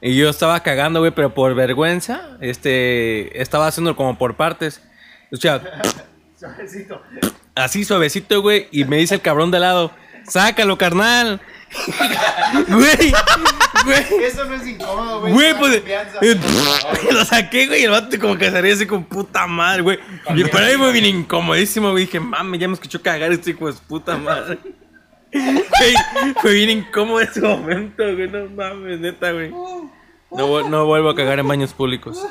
[0.00, 4.82] Y yo estaba cagando, güey, pero por vergüenza, este, estaba haciendo como por partes.
[5.32, 5.60] O sea,
[6.54, 7.02] Suavecito.
[7.54, 9.92] así suavecito, güey, y me dice el cabrón de lado,
[10.26, 11.40] sácalo, carnal.
[12.68, 13.12] güey,
[13.84, 14.24] güey.
[14.24, 15.32] Eso no es incómodo, güey.
[15.32, 15.76] Güey, es pues.
[15.76, 16.18] confianza.
[16.22, 16.38] eh,
[17.12, 19.98] lo saqué, güey, y el vato como que salía así con puta madre, güey.
[20.34, 22.04] Y para mí fue bien incomodísimo, güey.
[22.06, 24.58] Dije, mames, ya me escuchó cagar este hijo de puta madre.
[25.32, 28.28] Güey, fue bien incómodo ese momento, güey.
[28.28, 29.52] No mames, neta, güey.
[30.36, 32.24] No, no vuelvo a cagar en baños públicos.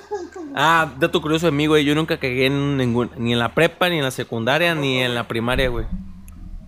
[0.55, 1.83] Ah, dato curioso de mí, güey.
[1.83, 5.15] Yo nunca cagué en ningún, ni en la prepa, ni en la secundaria, ni en
[5.15, 5.85] la primaria, güey.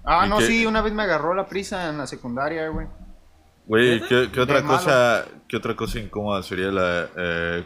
[0.04, 0.48] Ah, ¿Y no, qué?
[0.48, 2.88] sí, una vez me agarró la prisa en la secundaria, güey.
[3.66, 4.78] Güey, ¿qué, qué otra malo.
[4.78, 7.64] cosa, qué otra cosa incómoda sería la eh,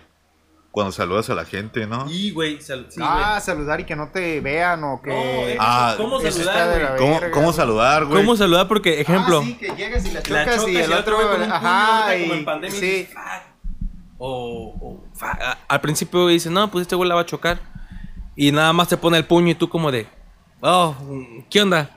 [0.71, 2.09] cuando saludas a la gente, ¿no?
[2.09, 5.57] Y, güey, sal- sí, ah, saludar y que no te vean o que.
[5.59, 8.21] Ah, ¿Cómo Eso está saludar, ¿Cómo, cómo saludar, güey?
[8.23, 8.67] ¿Cómo saludar?
[8.67, 9.41] Porque, ejemplo...
[9.43, 11.55] Ah, sí, que llegas y la La chocas, y el otro, güey, con un puño,
[11.55, 13.07] ajá, y como en pandemia sí.
[14.23, 15.29] O, o, "Fuck".
[15.41, 17.59] A- al principio dice, no, pues este güey la va a chocar.
[18.35, 20.05] Y nada más te pone el puño y tú como de,
[20.61, 20.95] oh,
[21.49, 21.89] ¿qué onda?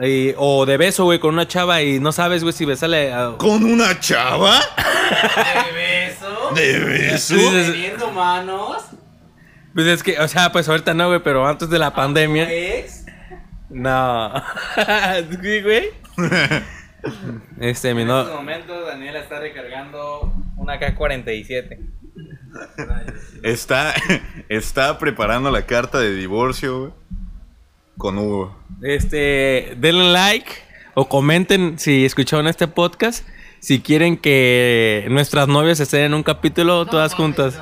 [0.00, 3.36] Y- o de beso, güey, con una chava y no sabes, güey, si besarle a...
[3.38, 4.58] ¿Con una chava?
[4.58, 6.50] ¿De beso?
[6.54, 7.34] ¿De beso?
[7.72, 8.82] ¿Teniendo manos?
[9.74, 12.46] pues es que, o sea, pues ahorita no, güey, pero antes de la pandemia...
[12.52, 13.04] ¿Ex?
[13.70, 14.32] No.
[15.42, 15.90] Sí, güey.
[17.60, 18.20] Este, mi En no...
[18.20, 20.32] estos momentos Daniela está recargando
[20.62, 21.78] una K-47.
[23.42, 23.94] Está,
[24.48, 26.92] está preparando la carta de divorcio, güey.
[27.98, 28.58] Con Hugo.
[28.82, 30.52] Este, denle like
[30.94, 33.26] o comenten si escucharon este podcast.
[33.60, 37.60] Si quieren que nuestras novias estén en un capítulo todas juntas.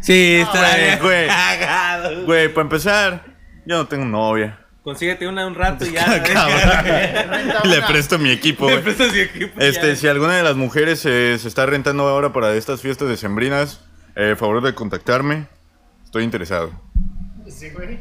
[0.00, 0.98] sí, está bien.
[1.02, 1.26] güey.
[1.28, 2.24] Cagado.
[2.24, 3.24] Güey, para empezar,
[3.66, 4.61] yo no tengo novia.
[4.82, 6.06] Consíguete una un rato y ya.
[7.64, 9.96] Le presto mi equipo, Le prestas mi equipo Este, ya.
[9.96, 13.84] si alguna de las mujeres se se está rentando ahora para estas fiestas decembrinas,
[14.16, 15.46] eh, favor de contactarme.
[16.04, 16.72] Estoy interesado.
[17.48, 18.00] Sí, güey.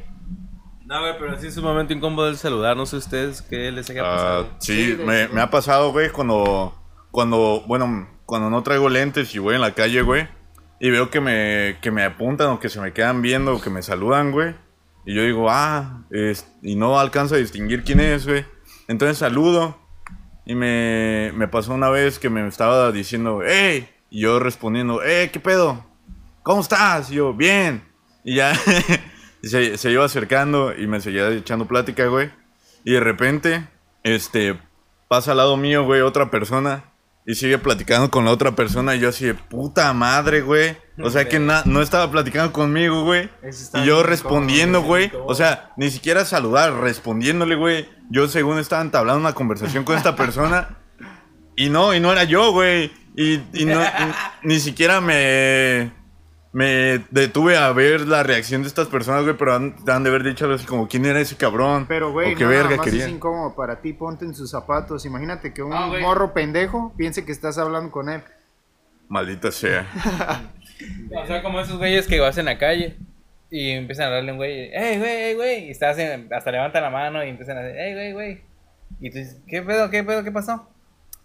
[0.86, 2.76] No, güey, pero sí es un momento incómodo el saludar.
[2.76, 4.50] No sé ustedes qué les haya Ah, pasado.
[4.60, 6.76] sí, me ha pasado, güey, cuando,
[7.12, 10.28] cuando, bueno, cuando no traigo lentes y voy en la calle, güey,
[10.80, 13.70] y veo que me, que me apuntan o que se me quedan viendo o que
[13.70, 14.54] me saludan, güey,
[15.06, 16.04] y yo digo, ah,
[16.62, 18.46] y no alcanzo a distinguir quién es, güey.
[18.88, 19.82] Entonces saludo,
[20.46, 25.30] y me, me pasó una vez que me estaba diciendo, hey, y yo respondiendo, hey,
[25.32, 25.86] ¿qué pedo?
[26.44, 27.12] ¿Cómo estás?
[27.12, 27.84] Y yo, bien.
[28.24, 28.54] Y ya
[29.44, 32.32] se, se iba acercando y me seguía echando plática, güey.
[32.84, 33.68] Y de repente,
[34.04, 34.60] este,
[35.08, 36.91] pasa al lado mío, güey, otra persona.
[37.32, 38.94] Y sigue platicando con la otra persona.
[38.94, 40.76] Y yo así de puta madre, güey.
[41.02, 43.30] O sea que na- no estaba platicando conmigo, güey.
[43.84, 45.12] Y yo respondiendo, güey.
[45.26, 47.88] O sea, ni siquiera saludar, respondiéndole, güey.
[48.10, 50.78] Yo según estaba entablando una conversación con esta persona.
[51.56, 52.92] Y no, y no era yo, güey.
[53.16, 53.88] Y, y no, y-
[54.44, 55.92] ni siquiera me,
[56.54, 59.36] me detuve a ver la reacción de estas personas, güey.
[59.38, 61.86] Pero han, han de haber dicho algo así como, ¿quién era ese cabrón?
[61.88, 63.94] Pero, güey, o qué no, verga nada más es incómodo para ti.
[63.94, 65.06] Ponte en sus zapatos.
[65.06, 68.22] Imagínate que un Ah, morro pendejo piense que estás hablando con él.
[69.08, 69.88] Maldita sea.
[71.16, 72.98] O sea, como esos güeyes que vas en la calle
[73.52, 76.52] y empiezan a hablarle a un güey, hey, güey, hey, güey, y estás en- hasta
[76.52, 78.42] levantan la mano y empiezan a decir, hey, güey, güey.
[79.00, 80.68] Y tú dices, ¿qué pedo, qué pedo, qué pasó?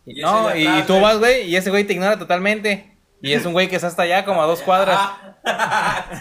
[0.04, 2.95] Y, Y no, y, atrás, tú vas, güey, y ese güey te ignora totalmente.
[3.26, 4.98] Y es un güey que está hasta allá, como a dos cuadras.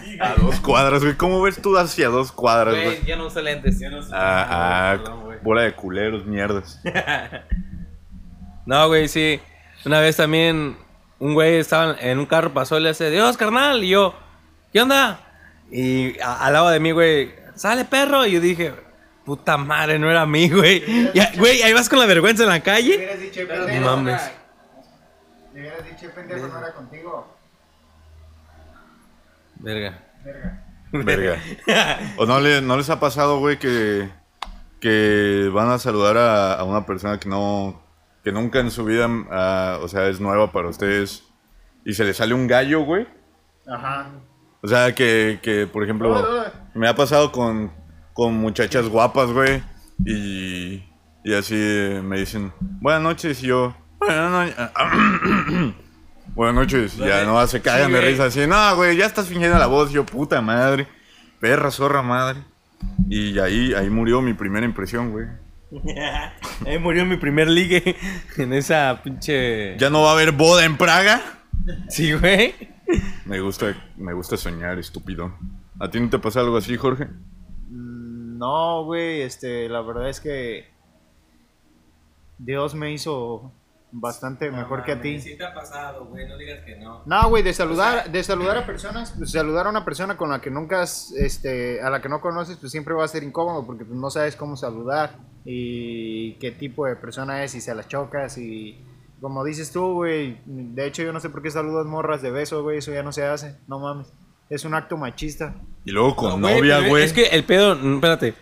[0.04, 1.16] Sí, A dos cuadras, güey.
[1.16, 2.86] ¿Cómo ves tú hacia dos cuadras, güey?
[2.86, 3.80] Güey, ya no usa lentes.
[4.12, 4.46] Ah,
[4.92, 5.38] ah, Perdón, güey.
[5.42, 6.80] bola de culeros, mierdas.
[8.66, 9.40] No, güey, sí.
[9.84, 10.76] Una vez también
[11.18, 13.84] un güey estaba en un carro, pasó y le hace, Dios, carnal.
[13.84, 14.14] Y yo,
[14.72, 15.20] ¿qué onda?
[15.70, 18.26] Y a- al lado de mí, güey, sale perro.
[18.26, 18.74] Y yo dije,
[19.24, 20.84] puta madre, no era a mí, güey.
[21.36, 23.08] Güey, ahí vas con la vergüenza en la calle.
[23.80, 24.22] No mames.
[25.56, 27.26] Le hubieras dicho, pendejo, no era contigo.
[29.56, 29.98] Verga.
[30.22, 30.62] Verga.
[30.92, 31.40] Verga.
[32.18, 34.08] ¿O no, le- no les ha pasado, güey, que,
[34.80, 37.80] que van a saludar a, a una persona que no,
[38.22, 41.24] que nunca en su vida, ah, o sea, es nueva para ustedes
[41.84, 43.06] y se le sale un gallo, güey?
[43.66, 44.10] Ajá.
[44.62, 47.72] O sea, que, que por ejemplo, me ha pasado con,
[48.12, 49.62] con muchachas guapas, güey.
[50.04, 50.84] Y,
[51.24, 55.74] y así me dicen, buenas noches, y yo, buenas noches.
[56.34, 59.66] buenas noches, ya no se cagan de risa así, no, güey, ya estás fingiendo la
[59.66, 60.86] voz, yo, puta madre,
[61.40, 62.40] perra, zorra madre.
[63.08, 65.26] Y ahí, ahí murió mi primera impresión, güey.
[66.64, 67.96] Ahí murió mi primer ligue
[68.36, 69.76] en esa pinche.
[69.78, 71.20] ¿Ya no va a haber boda en Praga?
[71.88, 72.54] Sí, güey.
[73.24, 75.34] Me gusta, me gusta soñar, estúpido.
[75.80, 77.06] ¿A ti no te pasa algo así, Jorge?
[77.68, 80.68] Mm, No, güey, este, la verdad es que
[82.38, 83.52] Dios me hizo
[83.98, 85.20] bastante mejor que a ti.
[85.20, 87.02] Sí te ha pasado, güey, no digas que no.
[87.06, 90.40] No, güey, de saludar, de saludar a personas, pues, saludar a una persona con la
[90.40, 93.64] que nunca has, este, a la que no conoces, pues siempre va a ser incómodo
[93.66, 97.88] porque pues, no sabes cómo saludar y qué tipo de persona es y se las
[97.88, 98.84] chocas y
[99.20, 102.62] como dices tú, güey, de hecho yo no sé por qué saludas morras de beso,
[102.62, 104.12] güey, eso ya no se hace, no mames,
[104.50, 105.54] es un acto machista.
[105.84, 107.04] Y luego con No, güey, novia, güey.
[107.04, 108.34] Es que el pedo, espérate.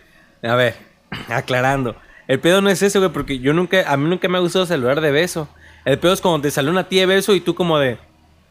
[0.43, 0.75] A ver,
[1.29, 1.95] aclarando.
[2.27, 4.65] El pedo no es eso, güey, porque yo nunca, a mí nunca me ha gustado
[4.65, 5.47] saludar de beso.
[5.85, 7.97] El pedo es cuando te sale una tía de beso y tú como de,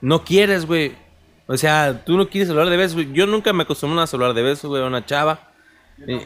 [0.00, 0.92] no quieres, güey.
[1.46, 2.94] O sea, tú no quieres saludar de beso.
[2.94, 3.12] güey.
[3.12, 5.52] Yo nunca me acostumbré a saludar de beso, güey, a una chava.
[6.06, 6.18] Y,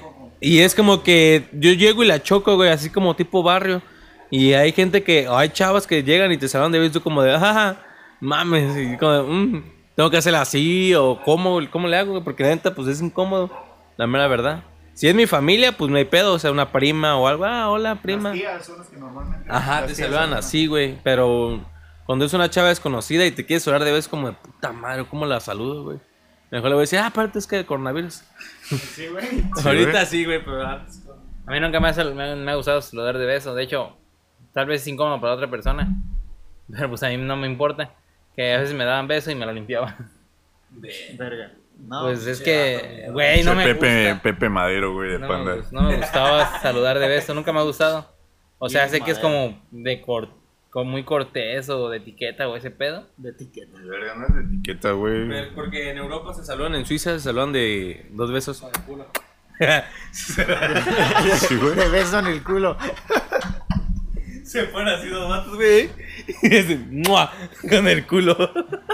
[0.57, 3.83] y es como que yo llego y la choco, güey, así como tipo barrio.
[4.31, 6.93] Y hay gente que, o hay chavas que llegan y te saludan de beso y
[6.93, 7.81] tú como de, ajá,
[8.21, 9.63] mames, y como de, "Mm,
[9.95, 12.23] tengo que hacerla así o cómo, cómo le hago, güey?
[12.23, 13.51] porque la neta, pues es incómodo,
[13.97, 14.63] la mera verdad.
[14.99, 17.69] Si es mi familia, pues no hay pedo, o sea, una prima o algo, ah,
[17.71, 18.35] hola, prima.
[18.61, 19.49] son las que normalmente...
[19.49, 21.65] Ajá, te saludan así, güey, pero
[22.05, 25.05] cuando es una chava desconocida y te quieres saludar de vez como de puta madre,
[25.09, 25.99] ¿cómo la saludo, güey?
[26.51, 28.25] Mejor le voy a decir, ah, aparte es que el coronavirus.
[28.69, 29.25] Sí, güey.
[29.65, 30.07] Ahorita güey.
[30.07, 31.07] sí, güey, pero antes-
[31.47, 33.55] A mí nunca me me ha- me ha gustado saludar de beso.
[33.55, 33.97] De hecho,
[34.53, 35.89] tal vez es incómodo para otra persona.
[36.71, 37.95] Pero pues a mí no me importa.
[38.35, 39.97] Que a veces me daban beso y me lo limpiaba.
[41.17, 41.53] Verga.
[41.79, 44.23] No, pues es que, güey, no me Pepe, gusta.
[44.23, 45.57] Pepe Madero, güey, de No panda.
[45.71, 47.35] no me gustaba saludar de beso.
[47.35, 48.13] Nunca me ha gustado.
[48.59, 50.29] O sea, sé que es como de cor
[50.71, 53.07] como muy cortés o de etiqueta o ese pedo.
[53.17, 53.79] de etiqueta.
[53.83, 55.55] Verga, no es de etiqueta, güey.
[55.55, 58.63] Porque en Europa se saludan, en Suiza se saludan de dos besos.
[60.13, 61.75] Sí, güey.
[61.75, 62.77] De beso en el culo.
[64.45, 65.91] Se ponen así dos vatos, güey.
[66.43, 67.33] Y dicen, ¡mua!
[67.69, 68.37] Con el culo.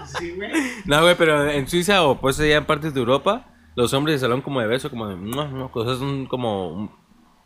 [0.07, 0.51] Sí, güey.
[0.85, 4.21] No, güey, pero en Suiza o pues allá en partes de Europa, los hombres se
[4.21, 5.47] saludan como de beso, como de, ¡mua!
[5.47, 5.71] ¡mua!
[5.71, 6.91] Cosas un, como un,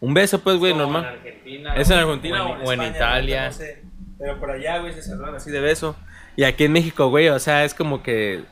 [0.00, 1.04] un beso, pues, güey, normal.
[1.04, 1.74] Argentina.
[1.76, 3.46] Es en Argentina o en, o en España, Italia.
[3.46, 3.82] no sé.
[4.18, 5.94] Pero por allá, güey, se saludan así de beso.
[6.36, 8.44] Y aquí en México, güey, o sea, es como que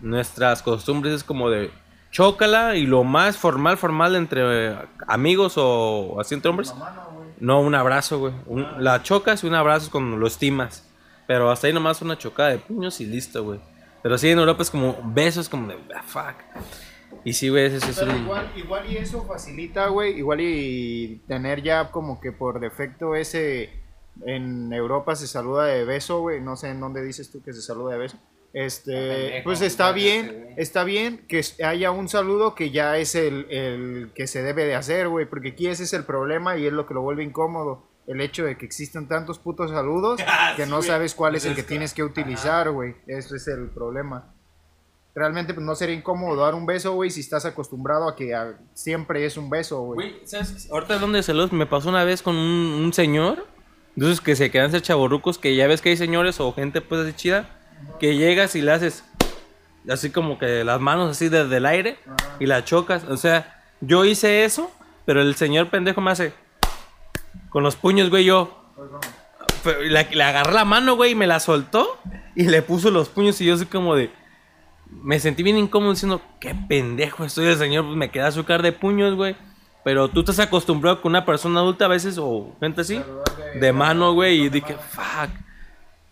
[0.00, 1.70] nuestras costumbres es como de
[2.10, 6.74] chócala y lo más formal, formal entre amigos o así entre hombres.
[7.38, 8.34] No, un abrazo, güey.
[8.46, 10.88] Un- la chocas y un abrazo es cuando lo estimas.
[11.32, 13.58] Pero hasta ahí nomás una chocada de puños y listo, güey.
[14.02, 16.34] Pero sí, en Europa es como besos, como de ah, fuck.
[17.24, 18.24] Y sí, güey, ese es Pero un.
[18.24, 23.70] igual, igual y eso facilita, güey, igual y tener ya como que por defecto ese
[24.26, 27.62] en Europa se saluda de beso, güey, no sé en dónde dices tú que se
[27.62, 28.18] saluda de beso.
[28.52, 34.10] Este, pues está bien, está bien que haya un saludo que ya es el, el
[34.14, 36.84] que se debe de hacer, güey, porque aquí ese es el problema y es lo
[36.84, 37.90] que lo vuelve incómodo.
[38.06, 40.20] El hecho de que existan tantos putos saludos
[40.56, 42.96] que no sabes cuál es el que tienes que utilizar, güey.
[43.06, 44.32] Ese es el problema.
[45.14, 48.54] Realmente pues, no sería incómodo dar un beso, güey, si estás acostumbrado a que ah,
[48.72, 50.20] siempre es un beso, güey.
[50.24, 50.68] ¿sabes?
[50.70, 53.46] Ahorita hablando de saludos, me pasó una vez con un, un señor.
[53.94, 57.02] Entonces que se quedan ser chaborrucos, que ya ves que hay señores o gente pues
[57.02, 57.50] así chida,
[58.00, 59.04] que llegas y le haces
[59.88, 61.98] así como que las manos así desde el aire
[62.40, 63.04] y la chocas.
[63.04, 64.70] O sea, yo hice eso,
[65.04, 66.32] pero el señor pendejo me hace
[67.52, 68.64] con los puños, güey, yo.
[69.62, 71.98] Pero le, le agarré la mano, güey, y me la soltó
[72.34, 74.10] y le puso los puños y yo así como de...
[74.90, 78.72] Me sentí bien incómodo diciendo, qué pendejo estoy el señor, pues me queda azúcar de
[78.72, 79.36] puños, güey.
[79.84, 83.02] Pero tú estás acostumbrado con una persona adulta a veces o gente así,
[83.58, 85.30] de mano, güey, y dije, fuck.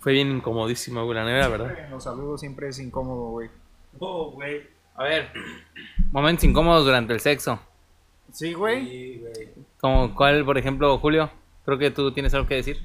[0.01, 1.79] Fue bien incomodísimo, güey, la neta, ¿verdad?
[1.79, 3.51] En los saludos siempre es incómodo, güey.
[3.99, 4.63] Oh, güey.
[4.95, 5.31] A ver,
[6.11, 7.61] momentos incómodos durante el sexo.
[8.33, 8.85] Sí, güey.
[8.89, 9.49] Sí, güey.
[9.81, 11.31] Como cuál, por ejemplo, Julio,
[11.65, 12.81] creo que tú tienes algo que decir.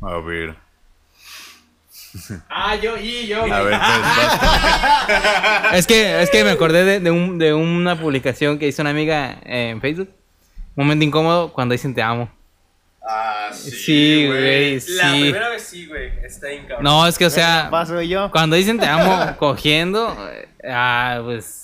[0.00, 0.56] A ver.
[2.50, 3.42] Ah, yo, y yo.
[3.42, 5.76] A ver, pues, basta.
[5.76, 8.90] Es que, es que me acordé de, de un- de una publicación que hizo una
[8.90, 10.10] amiga eh, en Facebook.
[10.76, 12.30] Momento incómodo cuando dicen te amo.
[13.02, 14.92] Ah, Sí, güey, sí.
[14.94, 16.10] La primera vez sí, güey.
[16.22, 16.84] Está bien cabrón.
[16.84, 18.30] No, es que, o sea, Paso yo.
[18.30, 21.61] cuando dicen te amo cogiendo, eh, ah, pues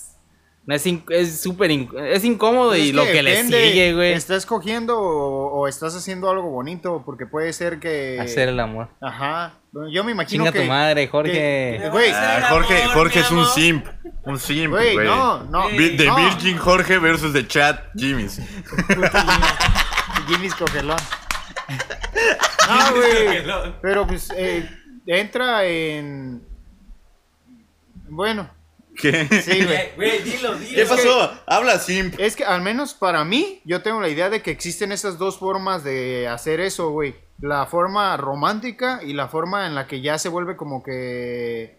[0.68, 4.12] es súper es incómodo Pues y es lo que le sigue, güey.
[4.12, 7.02] ¿Estás cogiendo o, o estás haciendo algo bonito?
[7.07, 8.18] Porque puede ser que...
[8.20, 8.88] Hacer el amor.
[9.00, 9.54] Ajá.
[9.90, 10.61] Yo me imagino Chinga que...
[10.61, 11.33] tu madre, Jorge.
[11.33, 13.87] que- Güey, Ah, Jorge, Jorge es un simp.
[14.24, 15.07] Un simp, Güey, güey.
[15.07, 15.68] no, no.
[15.70, 16.16] De no.
[16.16, 18.38] Virgin Jorge versus de Chat Jimmy's.
[20.28, 20.98] Jimmy's cogelón.
[22.68, 23.42] No, güey.
[23.81, 24.68] Pero pues eh,
[25.07, 26.42] entra en.
[28.11, 28.50] Bueno,
[29.01, 29.27] ¿Qué?
[29.43, 29.95] sí, güey.
[29.97, 30.69] Güey, dilo, dilo.
[30.71, 31.33] ¿Qué que- pasó?
[31.47, 32.15] Habla simp.
[32.19, 35.39] Es que al menos para mí, yo tengo la idea de que existen esas dos
[35.39, 37.15] formas de hacer eso, güey.
[37.41, 41.79] La forma romántica y la forma en la que ya se vuelve como que.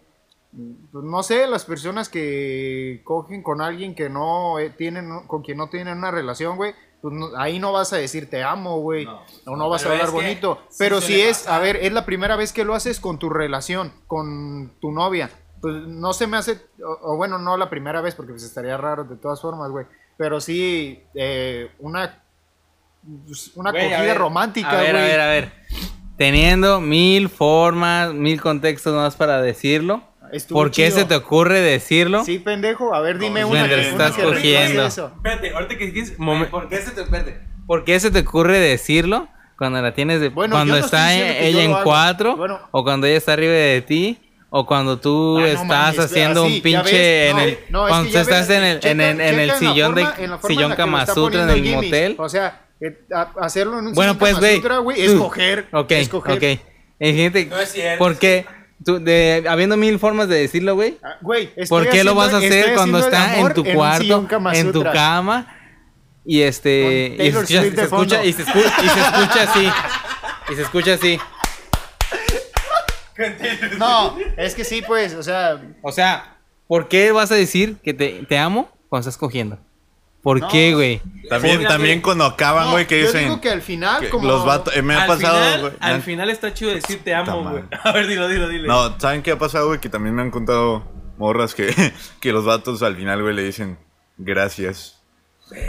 [0.92, 5.58] pues, no sé, las personas que cogen con alguien que no eh, tienen, con quien
[5.58, 6.74] no tienen una relación, güey.
[7.02, 9.04] Pues no- ahí no vas a decir te amo, güey.
[9.06, 9.20] No.
[9.46, 10.58] o no vas a hablar bonito.
[10.68, 11.54] sí Pero si es, pasar.
[11.54, 15.30] a ver, es la primera vez que lo haces con tu relación, con tu novia.
[15.60, 18.76] Pues no se me hace, o, o bueno, no la primera vez, porque pues estaría
[18.76, 19.86] raro de todas formas, güey.
[20.16, 22.22] Pero sí, eh, una,
[23.26, 25.52] pues, una Güey, a acogida ver, romántica, A ver, a ver, a ver.
[26.16, 30.02] Teniendo mil formas, mil contextos más para decirlo.
[30.32, 30.98] Estuvo ¿Por qué chido.
[31.00, 32.24] se te ocurre decirlo?
[32.24, 32.94] Sí, pendejo.
[32.94, 34.86] A ver, dime No, una mientras que, una estás que reemplace cogiendo.
[34.86, 35.12] eso.
[35.16, 35.92] Espérate, ahorita que.
[36.18, 37.40] Momen- ¿Por qué se te espérate?
[37.66, 41.48] ¿Por qué se te ocurre decirlo cuando la tienes de Bueno, cuando no está que
[41.48, 42.60] ella en cuatro Bueno.
[42.70, 46.44] o cuando ella está arriba de ti o cuando tú Ah, no estás mames, haciendo
[46.44, 48.80] así, un pinche ves, en no, el no, es cuando que estás ves, en el
[48.80, 50.82] checa- en, el- en checa el en la sillón forma- de en sillón la que
[50.82, 52.14] lo Kama está Sutra en el motel.
[52.18, 55.00] O sea, eh, a- hacerlo en un Bueno, sillón pues, Kama güey.
[55.02, 55.68] Escoger.
[55.72, 56.32] Ok, escoger.
[56.36, 56.60] ok.
[56.98, 57.98] Gente, No es cierto.
[57.98, 58.44] ¿por qué?
[58.84, 60.98] Tú, de, habiendo mil formas de decirlo, güey.
[61.02, 64.72] Ah, Güey, ¿Por qué lo vas a hacer cuando el está en tu cuarto, en
[64.72, 65.46] tu cama?
[66.24, 67.14] Y este.
[67.18, 67.38] Y se
[67.82, 69.68] escucha, y se escucha así.
[70.50, 71.18] Y se escucha así.
[73.78, 77.94] No, es que sí, pues, o sea, O sea, ¿por qué vas a decir que
[77.94, 79.58] te, te amo cuando estás cogiendo?
[80.22, 80.48] ¿Por No.
[80.48, 81.00] qué, güey?
[81.30, 83.24] También, también cuando acaban, no, güey, que yo dicen.
[83.24, 84.76] digo que al final, que como Los vatos.
[84.76, 85.72] eh, me ha al, pasado, final, güey.
[85.80, 87.62] al han- final está chido decir te amo, güey.
[87.84, 88.68] A ver, dilo, dilo, dilo.
[88.68, 89.80] No, ¿saben qué ha pasado, güey?
[89.80, 90.84] Que también me han contado
[91.16, 91.74] morras que,
[92.20, 93.78] que los vatos al final, güey, le dicen
[94.18, 94.99] gracias.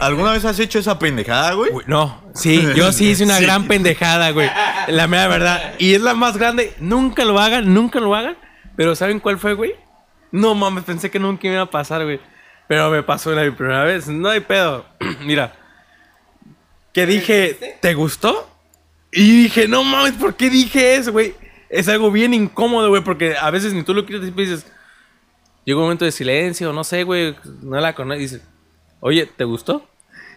[0.00, 1.72] ¿Alguna vez has hecho esa pendejada, güey?
[1.72, 3.44] Uy, No, sí, yo sí hice una Sí.
[3.44, 4.48] gran pendejada, güey.
[4.88, 5.74] La mera verdad.
[5.78, 6.72] Y es la más grande.
[6.78, 8.36] Nunca lo hagan, nunca lo hagan.
[8.76, 9.74] Pero ¿saben cuál fue, güey?
[10.30, 12.20] No mames, pensé que nunca me iba a pasar, güey.
[12.68, 14.06] Pero me pasó la primera vez.
[14.08, 14.86] No hay pedo.
[15.24, 15.52] Mira.
[16.92, 18.48] Que dije, ¿te gustó?
[19.10, 21.34] Y dije, no mames, ¿por qué dije eso, güey?
[21.68, 24.66] Es algo bien incómodo, güey, porque a veces ni tú lo quieres decir, dices,
[25.64, 28.42] llega un momento de silencio, no sé, güey, no la conoces,
[29.02, 29.86] oye, ¿te gustó?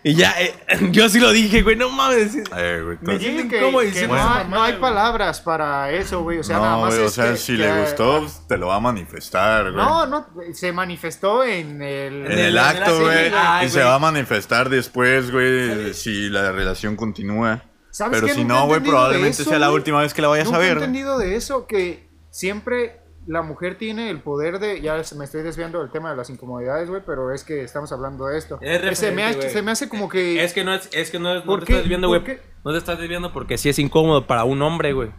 [0.04, 0.54] Y ya, eh,
[0.92, 2.36] yo sí lo dije, güey, no mames.
[2.36, 2.42] Eh,
[2.84, 5.92] güey, Me entonces- dicen siento que, incómodo que diciendo no, esa hay, no palabras para
[5.92, 6.38] eso, güey.
[6.38, 8.42] O sea, nada no, más güey, o es sea, que- si que- le gustó, pues,
[8.48, 9.84] te lo va a manifestar, güey.
[9.84, 12.26] No, no, se manifestó en el...
[12.28, 13.32] En En el el- acto, güey.
[13.36, 13.86] ay, Y se güey.
[13.90, 17.64] va a manifestar después, güey, si la relación continúa.
[17.90, 18.34] ¿Sabes Pero qué?
[18.36, 19.78] si Nunca he no, güey, entendido de probablemente eso, sea la güey.
[19.78, 20.78] última vez que la vayas Nunca a he ver.
[20.78, 24.82] entendido de eso que siempre la mujer tiene el poder de.
[24.82, 28.28] Ya me estoy desviando del tema de las incomodidades, güey, pero es que estamos hablando
[28.28, 28.60] de esto.
[28.62, 29.50] Es se, me ha- referente, güey.
[29.50, 30.44] se me hace como que.
[30.44, 31.74] Es que no es, es que no, es, no ¿Por te qué?
[31.74, 32.40] estás desviando, ¿Por güey.
[32.64, 35.10] No te estás desviando porque sí es incómodo para un hombre, güey.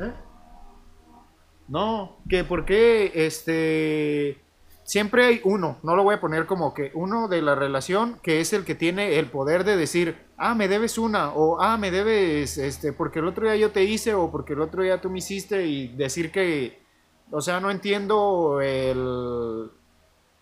[0.00, 0.12] ¿Eh?
[1.68, 4.40] No, que porque este.
[4.86, 8.40] Siempre hay uno, no lo voy a poner como que uno de la relación que
[8.40, 11.90] es el que tiene el poder de decir, ah, me debes una, o ah, me
[11.90, 15.08] debes, este, porque el otro día yo te hice, o porque el otro día tú
[15.08, 16.83] me hiciste, y decir que,
[17.36, 19.70] o sea, no entiendo el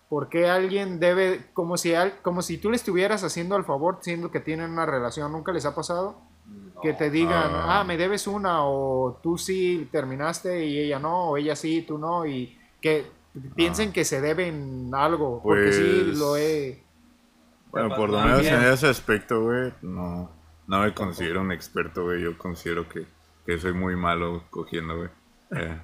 [0.09, 3.97] por qué alguien debe, como si, al- como si tú le estuvieras haciendo al favor,
[4.01, 6.17] siendo que tienen una relación, ¿nunca les ha pasado?
[6.81, 7.79] que te digan, Ah.
[7.79, 11.97] ah, me debes una, o tú sí terminaste y ella no, o ella sí, tú
[11.97, 13.05] no, y que
[13.55, 16.83] piensen que se deben algo, porque sí Pues- lo he...
[17.71, 20.29] Bueno, por lo Ah, menos en ese aspecto, güey, no,
[20.67, 22.21] no me considero un experto, güey.
[22.21, 23.05] Yo considero que,
[23.45, 25.09] que soy muy malo cogiendo, güey.
[25.55, 25.77] Eh,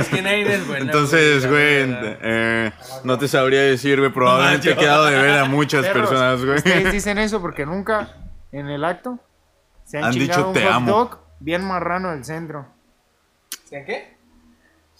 [0.00, 0.84] Es que nadie es bueno.
[0.84, 1.86] Entonces, güey,
[2.22, 2.72] eh,
[3.04, 4.12] no te sabría decir, güey.
[4.12, 6.56] Probablemente he quedado de ver a muchas Perros, personas, güey.
[6.58, 8.16] Ustedes dicen eso porque nunca
[8.52, 9.18] en el acto
[9.84, 10.90] se han, Han chingado dicho, un "Te hot amo".
[10.90, 12.66] dog bien marrano del centro.
[13.70, 14.17] qué?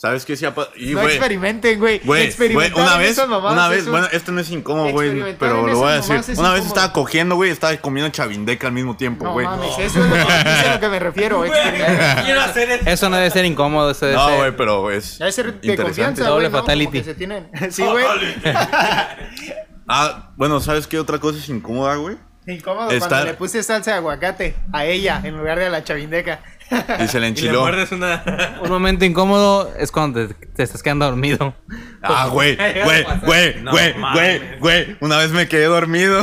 [0.01, 0.37] ¿Sabes qué?
[0.53, 2.01] Pa- y, no güey, experimenten, güey.
[2.05, 5.95] Una vez, una vez, un- bueno, esto no es incómodo, güey, pero lo voy a
[5.97, 6.13] decir.
[6.13, 6.57] Una vez incómodo.
[6.69, 9.45] estaba cogiendo, güey, estaba comiendo chavindeca al mismo tiempo, No güey.
[9.45, 11.45] mames, eso es lo que, eso es a lo que me refiero.
[11.45, 12.25] experimentar.
[12.25, 12.89] Quiero hacer esto.
[12.91, 13.91] Eso no debe ser incómodo.
[13.91, 15.83] Eso debe No, ser- güey, pero es Debe ser de interesante.
[15.83, 16.51] confianza, Doble güey, ¿no?
[16.53, 17.03] Como fatality.
[17.03, 17.51] se tienen...
[17.73, 18.05] Sí, güey.
[19.89, 22.17] Ah, bueno, ¿sabes qué otra cosa es incómoda, güey?
[22.47, 25.83] Incómodo Está- cuando le puse salsa de aguacate a ella en lugar de a la
[25.85, 26.41] chavindeca.
[27.01, 27.65] Y se le Y le enchiló.
[27.93, 28.59] una.
[28.63, 31.55] Un momento incómodo es cuando te, te estás quedando dormido.
[32.03, 34.97] Ah, güey, güey, güey, güey, güey, güey.
[35.01, 36.23] Una vez me quedé dormido.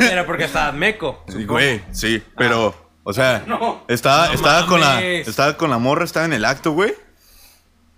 [0.00, 1.24] Era porque estabas meco.
[1.28, 3.84] Sí, Güey, sí, pero, o sea, No.
[3.88, 6.94] estaba, No estaba con la, estaba con la morra, estaba en el acto, güey.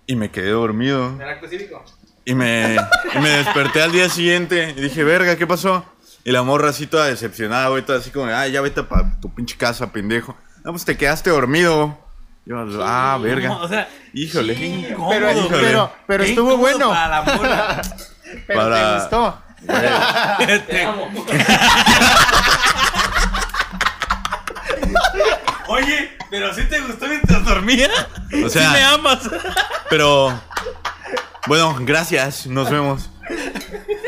[0.05, 1.15] Y me quedé dormido.
[1.21, 1.83] ¿El acto cívico?
[2.25, 2.75] Y me,
[3.15, 5.85] y me desperté al día siguiente y dije, verga, ¿qué pasó?
[6.25, 9.33] Y la morra así toda decepcionada, güey, toda así como, ay, ya vete para tu
[9.33, 10.35] pinche casa, pendejo.
[10.67, 11.97] No, pues te quedaste dormido.
[12.45, 13.53] Yo, ah, verga.
[13.53, 14.53] O sea, Híjole.
[14.53, 15.57] qué incómodo, Pero, Híjole.
[15.61, 16.89] pero, pero Qué estuvo bueno.
[16.89, 17.81] Para la.
[18.45, 19.41] Pero para- te gustó.
[20.67, 20.87] Te-
[25.69, 27.89] Oye, pero si te gustó mientras dormía.
[28.45, 29.19] O sea- sí me amas.
[29.89, 30.37] Pero,
[31.47, 33.09] bueno, gracias, nos vemos.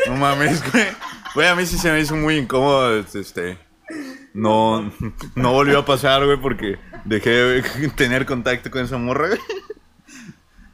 [0.07, 0.87] No mames, güey.
[1.35, 3.57] Güey, a mí sí se me hizo muy incómodo, este...
[4.33, 4.91] No,
[5.35, 9.39] no volvió a pasar, güey, porque dejé de tener contacto con esa morra, güey.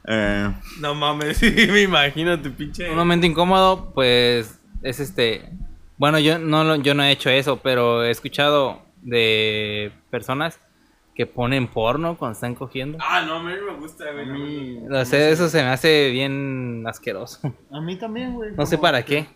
[0.08, 2.88] Eh, No mames, sí, me imagino tu pinche.
[2.90, 5.50] Un momento incómodo, pues es este.
[5.98, 10.60] Bueno, yo no, lo- yo no he hecho eso, pero he escuchado de personas
[11.16, 12.98] que ponen porno cuando están cogiendo.
[13.00, 14.78] Ah, no, a mí me gusta, güey.
[14.86, 17.52] O sea, eso se me hace bien asqueroso.
[17.72, 18.52] A mí también, güey.
[18.54, 19.26] No sé para qué.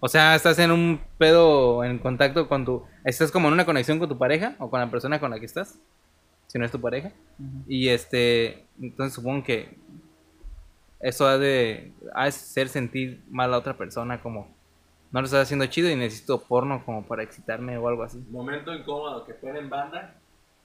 [0.00, 2.84] O sea, estás en un pedo en contacto con tu.
[3.04, 5.44] Estás como en una conexión con tu pareja o con la persona con la que
[5.44, 5.78] estás.
[6.46, 7.12] Si no es tu pareja.
[7.68, 8.64] Y este.
[8.80, 9.76] Entonces supongo que.
[11.00, 11.92] Eso ha de.
[12.14, 14.22] Ha de hacer sentir mal a otra persona.
[14.22, 14.48] Como.
[15.12, 18.24] No lo estás haciendo chido y necesito porno como para excitarme o algo así.
[18.30, 20.14] Momento incómodo que ponen banda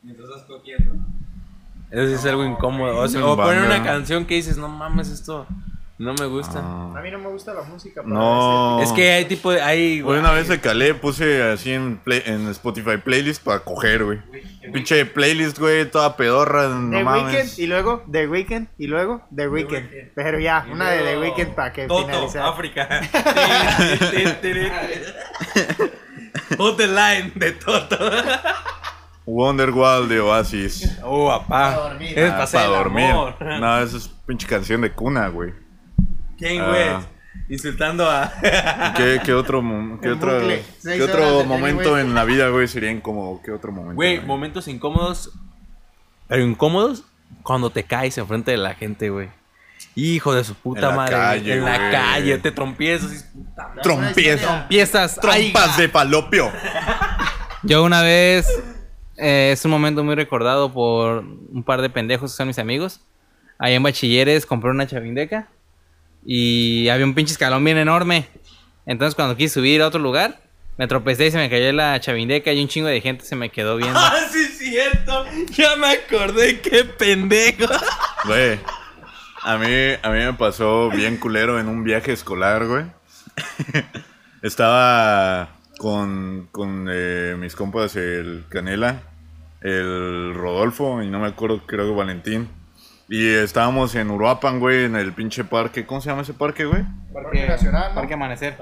[0.02, 0.94] mientras estás cogiendo.
[1.92, 3.00] Eso sí es algo incómodo.
[3.00, 5.46] O, sea, o ponen una canción que dices, no mames, esto
[5.98, 6.60] no me gusta.
[6.60, 8.02] A ah, mí no me gusta la música.
[8.04, 8.82] para no.
[8.82, 9.62] Es que hay tipo de.
[9.62, 14.04] Hay, Güey, una vez de calé, puse así en, play- en Spotify playlist para coger,
[14.04, 14.20] güey.
[14.74, 17.34] Pinche playlist, güey, toda pedorra, no The mames.
[17.36, 20.12] Weeknd y luego The Weeknd y luego The Weeknd.
[20.16, 22.46] Pero ya, una de The Weeknd para que Toto, finalizar.
[22.46, 22.90] África.
[26.58, 27.98] Hold the line de Toto.
[29.26, 30.98] Wonderwall de Oasis.
[31.04, 31.48] Oh, papá.
[31.48, 32.20] Para dormir.
[32.20, 33.10] Es Ah, para dormir.
[33.12, 33.36] amor.
[33.42, 35.54] No, esa es pinche canción de cuna, güey.
[36.60, 36.72] Ah.
[36.72, 37.08] West.
[37.50, 38.32] Insultando a.
[38.96, 39.62] ¿Qué, qué otro,
[40.02, 40.40] qué otro,
[40.84, 43.42] qué otro momento en la vida, güey, sería incómodo?
[43.44, 43.96] ¿Qué otro momento?
[43.96, 45.32] Güey, momentos incómodos.
[46.28, 47.04] Pero incómodos
[47.44, 49.30] cuando te caes enfrente de la gente, güey.
[49.94, 51.16] Hijo de su puta En la madre.
[51.16, 51.92] calle, en la güey.
[51.92, 53.82] calle, te trompiezas y puta madre.
[53.84, 54.68] Trompieza.
[54.68, 55.20] Piezas.
[55.30, 55.52] ¡ay!
[55.52, 56.52] Trompas de falopio.
[57.64, 58.48] Yo una vez,
[59.18, 63.02] eh, es un momento muy recordado por un par de pendejos que son mis amigos.
[63.60, 65.48] Ahí en Bachilleres compré una chavindeca
[66.26, 68.28] y había un pinche escalón bien enorme.
[68.86, 70.42] Entonces cuando quise subir a otro lugar,
[70.78, 73.50] me tropecé y se me cayó la chavindeca y un chingo de gente se me
[73.50, 74.00] quedó viendo.
[74.04, 75.26] Ah, sí, es cierto.
[75.52, 77.66] Ya me acordé, qué pendejo.
[78.26, 78.60] Güey,
[79.44, 79.68] a mí,
[80.02, 82.86] a mí me pasó bien culero en un viaje escolar, güey.
[84.42, 89.04] Estaba con, con eh, mis compas, el Canela,
[89.62, 92.50] el Rodolfo, y no me acuerdo, creo que Valentín.
[93.08, 95.86] Y estábamos en Uruapan, güey, en el pinche parque.
[95.86, 96.84] ¿Cómo se llama ese parque, güey?
[97.14, 97.90] Parque Nacional.
[97.90, 97.96] ¿no?
[97.96, 98.58] Parque Amanecer.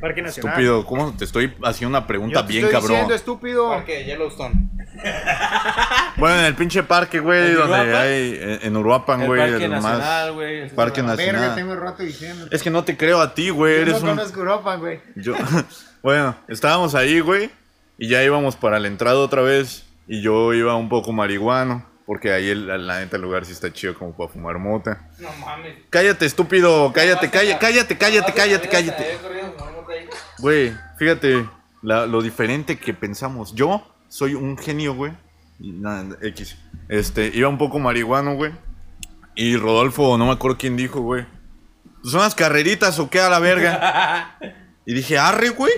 [0.00, 0.52] Parque Nacional.
[0.54, 2.90] Estúpido, ¿cómo te estoy haciendo una pregunta Yo te bien estoy cabrón?
[2.92, 3.68] diciendo estúpido.
[3.68, 4.70] Parque Yellowstone.
[6.16, 7.96] Bueno, en el pinche parque, güey, ¿En donde Uruapan?
[7.96, 8.38] hay.
[8.40, 9.40] En, en Uruapan, El güey.
[9.50, 10.60] Parque el Nacional, güey.
[10.60, 11.16] el Parque Nacional.
[11.16, 11.40] Nacional.
[11.40, 12.46] Verga, tengo rato diciendo.
[12.50, 13.76] Es que no te creo a ti, güey.
[13.76, 14.16] Yo Eres no un.
[14.16, 15.00] conozco Europa, güey.
[15.16, 15.34] Yo,
[16.02, 17.50] bueno, estábamos ahí, güey,
[17.98, 22.32] y ya íbamos para la entrada otra vez, y yo iba un poco marihuano, porque
[22.32, 25.08] ahí el- la neta el lugar sí está chido como para fumar mota.
[25.18, 25.76] No mames.
[25.90, 29.18] Cállate, estúpido, cállate, cállate, cállate, cállate, cállate, cállate.
[30.38, 31.48] Güey, fíjate
[31.82, 33.54] la- lo diferente que pensamos.
[33.54, 35.12] Yo soy un genio, güey.
[36.22, 36.56] X.
[36.88, 38.52] Este, iba un poco marihuano, güey.
[39.34, 41.24] Y Rodolfo, no me acuerdo quién dijo, güey.
[42.04, 44.36] ¿Son las carreritas o qué a la verga?
[44.84, 45.72] Y dije, arre, güey.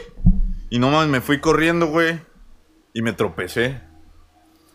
[0.71, 2.19] Y nomás me fui corriendo, güey.
[2.95, 3.79] Y me tropecé.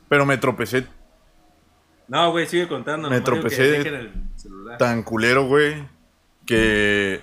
[0.07, 0.85] Pero me tropecé
[2.09, 3.09] No, güey, sigue contando.
[3.09, 4.77] Me que tropecé dejen el celular.
[4.77, 5.87] tan culero, güey,
[6.45, 7.21] que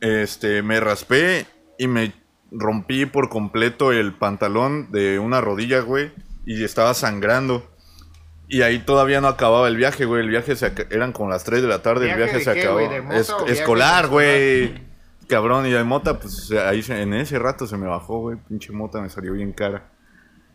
[0.00, 1.46] este me raspé
[1.78, 2.12] y me
[2.50, 6.12] rompí por completo el pantalón de una rodilla, güey,
[6.44, 7.68] y estaba sangrando.
[8.48, 10.20] Y ahí todavía no acababa el viaje, güey.
[10.22, 12.74] El viaje se eran como las 3 de la tarde, el ¿Viaje se qué, acabó.
[12.74, 12.88] güey?
[12.90, 14.08] ¿De moto Es- o viaje escolar, escolar?
[14.08, 14.92] güey.
[15.28, 18.36] Cabrón, y de mota, pues ahí se- en ese rato se me bajó, güey.
[18.48, 19.88] Pinche mota me salió bien cara.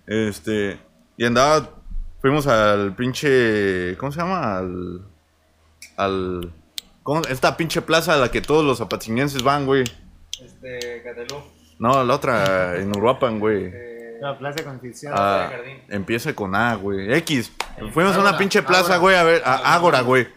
[0.06, 0.80] Este,
[1.18, 1.77] y andaba,
[2.22, 4.58] fuimos al pinche, ¿cómo se llama?
[4.58, 5.02] Al,
[5.98, 6.54] al,
[7.04, 7.22] ¿cómo?
[7.30, 9.84] Esta pinche plaza a la que todos los apatzinguenses van, güey.
[10.44, 11.42] Este, Catelú.
[11.80, 13.72] No, la otra, en Uruapan, güey.
[14.20, 15.14] La Plaza Constitución.
[15.16, 15.52] Ah,
[15.90, 17.14] empieza con A, güey.
[17.18, 17.52] X.
[17.94, 20.28] Fuimos a una pinche plaza, güey, a ver, a Ágora, güey.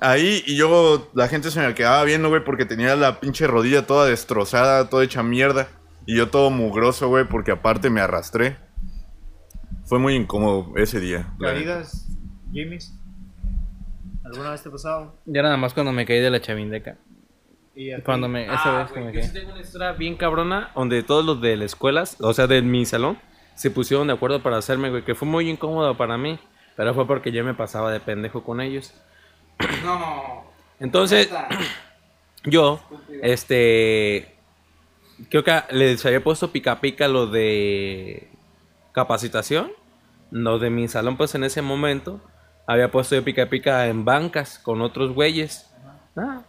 [0.00, 3.86] Ahí, y yo, la gente se me quedaba viendo, güey, porque tenía la pinche rodilla
[3.86, 5.68] toda destrozada, toda hecha mierda.
[6.06, 8.58] Y yo todo mugroso, güey, porque aparte me arrastré.
[9.84, 11.26] Fue muy incómodo ese día.
[11.38, 12.08] Caídas,
[12.52, 12.94] Jimmy's.
[14.24, 15.14] ¿Alguna vez te ha pasado?
[15.26, 16.96] Ya nada más cuando me caí de la chavindeca.
[17.74, 17.92] Y?
[18.02, 21.24] Cuando me, esa vez que me Yo sí tengo una historia bien cabrona donde todos
[21.24, 23.18] los de la escuela, o sea, de mi salón,
[23.54, 26.38] se pusieron de acuerdo para hacerme, güey, que fue muy incómodo para mí,
[26.76, 28.94] pero fue porque yo me pasaba de pendejo con ellos.
[29.84, 30.44] No.
[30.80, 31.30] Entonces,
[32.44, 32.80] yo,
[33.22, 34.34] este,
[35.28, 38.28] creo que les había puesto pica pica lo de
[38.94, 39.72] capacitación.
[40.30, 42.20] Lo de mi salón, pues en ese momento,
[42.66, 45.70] había puesto de pica pica en bancas con otros güeyes.
[46.16, 46.42] Ah,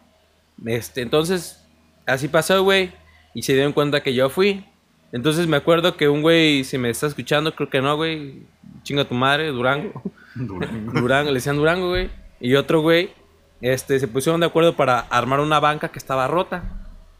[0.65, 1.67] Este, entonces,
[2.05, 2.93] así pasó, güey,
[3.33, 4.65] y se dieron cuenta que yo fui.
[5.11, 8.43] Entonces me acuerdo que un güey, si me está escuchando, creo que no, güey,
[8.83, 10.01] chinga tu madre, Durango.
[10.35, 12.09] Durango, le decían Durango, güey.
[12.39, 13.13] Y otro güey,
[13.61, 16.63] este, se pusieron de acuerdo para armar una banca que estaba rota.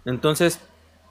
[0.06, 0.60] Entonces,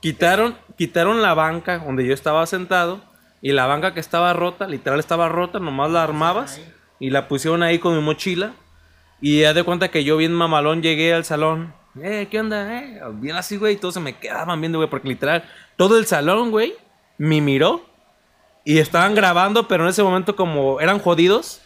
[0.01, 3.01] quitaron, quitaron la banca donde yo estaba sentado
[3.45, 6.63] y la banca que estaba rota, literal estaba rota, nomás la armabas
[6.99, 8.55] y la pusieron ahí con mi mochila.
[9.21, 11.75] Y ya de cuenta que yo bien mamalón llegué al salón.
[12.03, 12.75] Eh, ¿qué onda?
[12.75, 13.75] Eh, bien así, güey.
[13.75, 15.45] Y todos se me quedaban viendo, güey, porque literal,
[15.77, 16.73] todo el salón, güey,
[17.19, 17.85] me miró.
[18.65, 21.61] Y estaban grabando, pero en ese momento como eran jodidos,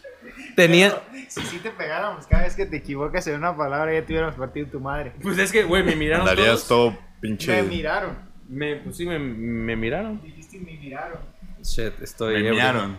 [0.57, 0.91] tenían...
[1.29, 4.35] Si sí te pegáramos cada vez que te equivocas en una palabra, ya te hubiéramos
[4.35, 5.13] partido tu madre.
[5.21, 6.91] Pues es que, güey, me miraron Andarías todos.
[6.93, 7.53] todo pinche.
[7.53, 8.17] Me miraron.
[8.49, 10.21] Me, pues sí, me, me miraron.
[10.21, 11.38] Dijiste me miraron.
[11.63, 12.41] Shit, estoy...
[12.43, 12.97] Me mearon.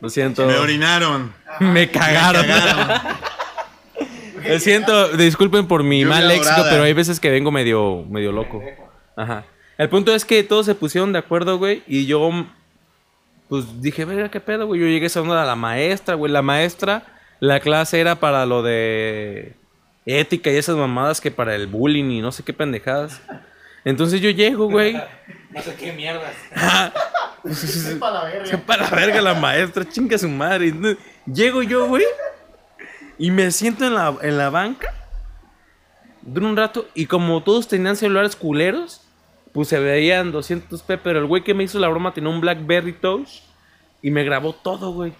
[0.00, 0.46] Lo siento.
[0.46, 1.32] Me orinaron.
[1.60, 2.44] Me cagaron.
[4.46, 6.70] Lo siento, disculpen por mi Lluvia mal léxico, dorada.
[6.70, 8.62] pero hay veces que vengo medio, medio loco.
[9.16, 9.44] Ajá.
[9.78, 12.30] El punto es que todos se pusieron de acuerdo, güey, y yo,
[13.48, 14.80] pues dije, verga, qué pedo, güey.
[14.80, 16.32] Yo llegué saludando a la maestra, güey.
[16.32, 17.04] La maestra,
[17.40, 19.54] la clase era para lo de
[20.06, 23.20] ética y esas mamadas que para el bullying y no sé qué pendejadas.
[23.84, 25.00] Entonces yo llego, güey.
[25.52, 26.32] No sé qué mierdas.
[27.50, 28.46] Sepa la verga.
[28.46, 30.72] Sepa la verga la maestra, chinga su madre.
[31.26, 32.04] Llego yo, güey,
[33.18, 34.94] y me siento en la, en la banca.
[36.22, 39.02] Dura un rato, y como todos tenían celulares culeros,
[39.52, 42.92] pues se veían 200p, pero el güey que me hizo la broma tenía un Blackberry
[42.92, 43.40] Touch
[44.00, 45.12] y me grabó todo, güey.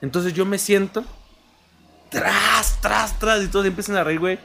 [0.00, 1.04] Entonces yo me siento,
[2.10, 4.38] tras, tras, tras, y todos empiezan a reír, güey.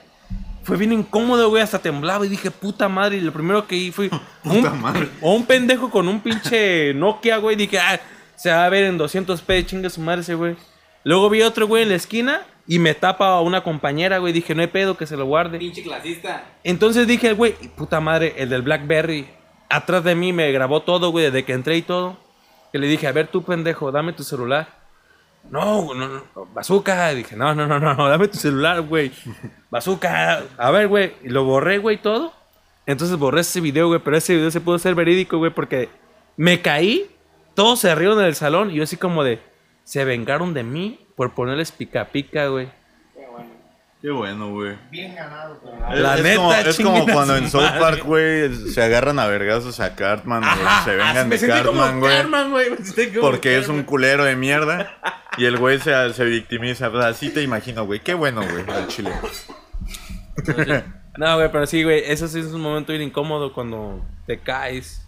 [0.63, 3.17] Fue bien incómodo, güey, hasta temblaba y dije, puta madre.
[3.17, 4.09] Y lo primero que hice fue
[4.43, 5.09] Puta un, madre.
[5.21, 7.55] o un pendejo con un pinche Nokia, güey.
[7.55, 7.99] Dije, ah,
[8.35, 10.55] se va a ver en 200p, chinga su madre ese güey.
[11.03, 14.33] Luego vi otro güey en la esquina y me tapa a una compañera, güey.
[14.33, 15.57] Dije, no hay pedo que se lo guarde.
[15.57, 16.43] Pinche clasista.
[16.63, 19.27] Entonces dije, güey, puta madre, el del Blackberry.
[19.69, 22.17] Atrás de mí me grabó todo, güey, desde que entré y todo.
[22.71, 24.80] Que le dije, a ver tú, pendejo, dame tu celular.
[25.49, 27.09] No, no, no, bazooka.
[27.13, 29.11] Dije, no, no, no, no, no, dame tu celular, güey.
[29.69, 30.43] Bazooka.
[30.57, 31.13] A ver, güey.
[31.23, 32.33] Y lo borré, güey, todo.
[32.85, 35.89] Entonces borré ese video, güey, pero ese video se pudo ser verídico, güey, porque
[36.35, 37.09] me caí,
[37.53, 39.39] todos se rieron en el salón y yo así como de,
[39.83, 42.69] se vengaron de mí por ponerles pica pica, güey.
[44.01, 44.75] Qué bueno, güey.
[44.89, 45.59] Bien ganado.
[45.63, 47.69] pero- La es neta, como, es cuando en South.
[47.79, 50.55] Park, güey, se agarran a vergazos a Cartman, güey.
[50.85, 52.69] Se así vengan me de sentí como Cartman, güey.
[52.69, 54.97] Güey, Porque es un culero de mierda.
[55.37, 56.89] Y el güey se, se victimiza.
[56.89, 57.99] O sea, Así te imagino, güey.
[57.99, 59.11] Qué bueno, güey, al chile.
[61.17, 65.05] No, güey, pero sí, güey, eso sí es un momento bien incómodo cuando te caes.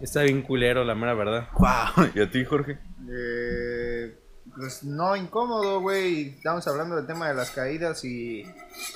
[0.00, 1.48] Está bien culero, la mera verdad.
[1.58, 2.08] Wow.
[2.14, 2.78] ¿Y a ti, Jorge?
[3.10, 4.14] Eh,
[4.56, 6.30] pues no, incómodo, güey.
[6.30, 8.44] Estamos hablando del tema de las caídas y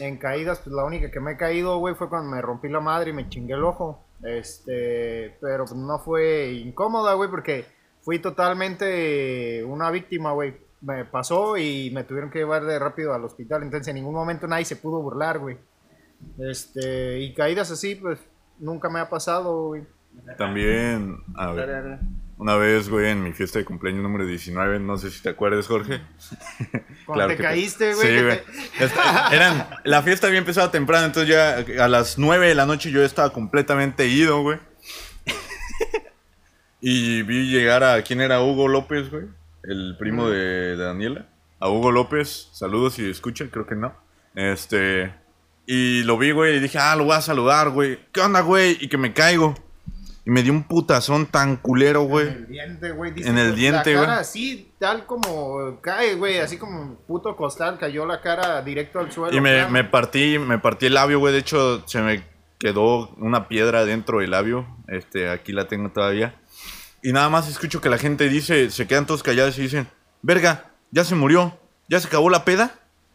[0.01, 2.81] en caídas, pues la única que me he caído, güey, fue cuando me rompí la
[2.81, 4.05] madre y me chingué el ojo.
[4.23, 7.67] Este, pero pues no fue incómoda, güey, porque
[8.03, 10.57] fui totalmente una víctima, güey.
[10.81, 14.47] Me pasó y me tuvieron que llevar de rápido al hospital, entonces en ningún momento
[14.47, 15.57] nadie se pudo burlar, güey.
[16.39, 18.21] Este, y caídas así, pues
[18.59, 19.85] nunca me ha pasado, güey.
[20.39, 21.99] También, a ver,
[22.39, 25.67] una vez, güey, en mi fiesta de cumpleaños número 19, no sé si te acuerdas,
[25.67, 26.01] Jorge.
[27.07, 28.07] Cuando te que caíste, güey.
[28.19, 28.41] Sí, güey.
[28.79, 32.91] te- Eran, la fiesta había empezado temprano, entonces ya a las 9 de la noche
[32.91, 34.59] yo estaba completamente ido, güey.
[36.81, 38.43] Y vi llegar a, ¿quién era?
[38.43, 39.25] Hugo López, güey.
[39.65, 41.27] El primo de, de Daniela.
[41.59, 43.95] A Hugo López, saludos si escuchan, creo que no.
[44.35, 45.13] Este,
[45.67, 47.99] y lo vi, güey, y dije, ah, lo voy a saludar, güey.
[48.13, 48.77] ¿Qué onda, güey?
[48.81, 49.55] Y que me caigo.
[50.27, 52.27] Y me dio un putazón tan culero, En güey.
[52.27, 53.13] el diente, güey.
[53.23, 54.09] En el pues, diente, La güey.
[54.09, 56.39] cara así, tal como cae, güey.
[56.39, 59.37] Así como un puto costal, cayó la cara directo al suelo.
[59.37, 61.33] Y me, me partí, me partí el labio, güey.
[61.33, 62.25] De hecho, se me
[62.59, 64.67] quedó una piedra dentro del labio.
[64.89, 66.35] Este, aquí la tengo todavía.
[67.03, 69.87] Y nada más escucho que la gente dice, se quedan todos callados y dicen,
[70.23, 71.57] verga, ya se murió,
[71.89, 72.75] ya se acabó la peda.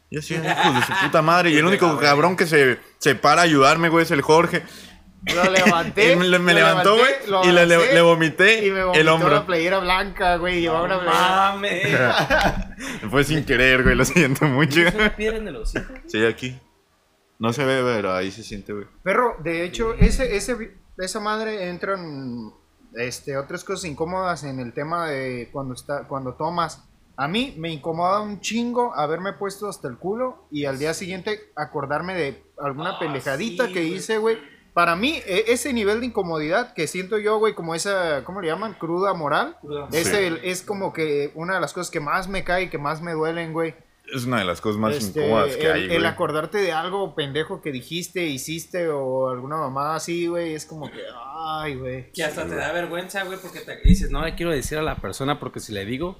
[0.09, 0.45] Y así, hijos
[0.75, 1.51] de su puta madre.
[1.51, 4.63] Y el único cabrón que se, se para a ayudarme, güey, es el Jorge.
[5.25, 6.11] Lo levanté.
[6.13, 7.13] Y me, me lo levantó, güey,
[7.47, 9.29] y le, le, vomité Y me vomitó el hombro.
[9.29, 10.61] la playera blanca, güey.
[10.61, 11.53] Llevaba una playera.
[11.53, 13.01] Mames.
[13.11, 14.81] Fue sin querer, güey, lo siento mucho.
[14.81, 15.93] ¿Es una piedra en el hocico?
[16.07, 16.59] Sí, aquí.
[17.39, 18.85] No se ve, pero ahí se siente, güey.
[19.03, 22.51] Perro, de hecho, ese, ese, esa madre entran
[22.95, 26.83] este, otras cosas incómodas en el tema de cuando, está, cuando tomas.
[27.17, 31.51] A mí me incomoda un chingo haberme puesto hasta el culo y al día siguiente
[31.55, 34.37] acordarme de alguna Ah, pendejadita sí, que hice, güey.
[34.73, 38.47] Para mí, e- ese nivel de incomodidad que siento yo, güey, como esa, ¿cómo le
[38.47, 38.73] llaman?
[38.73, 39.57] Cruda moral.
[39.91, 40.15] Es, Sí.
[40.15, 43.01] el- es como que una de las cosas que más me cae y que más
[43.01, 43.75] me duelen, güey.
[44.13, 46.05] Es una de las cosas más Este, incómodas que el, hay, el güey.
[46.05, 50.99] acordarte de algo pendejo que dijiste, hiciste o alguna mamada así, güey, es como que,
[51.45, 52.11] ay, güey.
[52.11, 54.95] Que hasta te da vergüenza, güey, porque te dices, no le quiero decir a la
[54.95, 56.17] persona porque si le digo,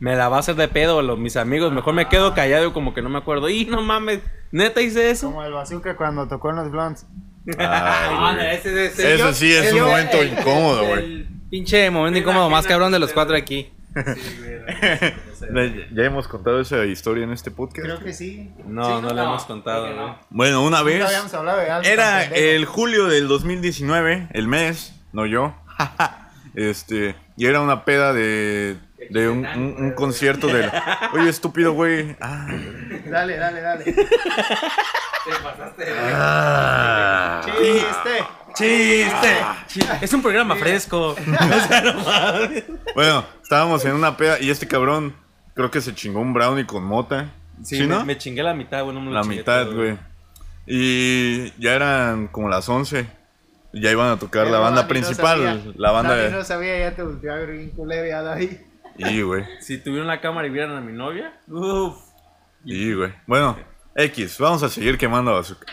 [0.00, 1.72] me la va a hacer de pedo los, mis amigos.
[1.72, 3.48] Mejor me quedo callado como que no me acuerdo.
[3.50, 5.26] Y no mames, neta hice eso.
[5.28, 7.06] Como el bazooka cuando tocó en los blondes.
[7.46, 8.54] Ay, Ah, güey.
[8.56, 11.26] ese, ese- Eso yo- sí es el- un yo- momento el- incómodo, güey.
[11.50, 13.70] Pinche momento incómodo más cabrón de los cuatro aquí.
[15.92, 17.84] Ya hemos contado esa historia en este podcast.
[17.86, 18.50] Creo que sí.
[18.66, 20.02] No, no, le no, hemos contado, no.
[20.02, 20.14] güey.
[20.30, 20.96] Bueno, una vez.
[20.96, 25.54] Nunca habíamos hablado de Era el julio del 2019, el mes, no yo.
[26.54, 28.76] este, y era una peda de,
[29.10, 30.70] de un, un- un concierto del.
[31.12, 32.16] Oye, estúpido, güey.
[32.20, 32.46] Ah.
[33.06, 33.94] Dale, dale, dale.
[36.12, 37.40] Ah.
[37.44, 38.24] Chiste.
[38.54, 39.96] ¡Chiste!
[40.00, 41.14] Es un programa fresco.
[42.94, 45.14] Bueno, estábamos en una peda y este cabrón
[45.54, 47.30] creo que se chingó un brownie con mota.
[47.62, 48.04] Sí, ¿Sí, me, no?
[48.04, 48.94] me chingué la mitad, güey.
[48.94, 49.98] No me lo La chingué mitad, todo, güey.
[50.66, 53.06] Y ya eran como las 11.
[53.72, 55.38] Y ya iban a tocar la banda Dani principal.
[55.42, 55.72] sabía.
[55.76, 58.52] la banda Dani no sabía, ya te volteó a ver bien culero ya David.
[58.96, 59.44] Y, güey.
[59.60, 61.96] Si tuvieran la cámara y vieran a mi novia, uff.
[62.64, 63.12] Y, güey.
[63.26, 63.58] Bueno,
[63.94, 65.66] X, vamos a seguir quemando bazooka.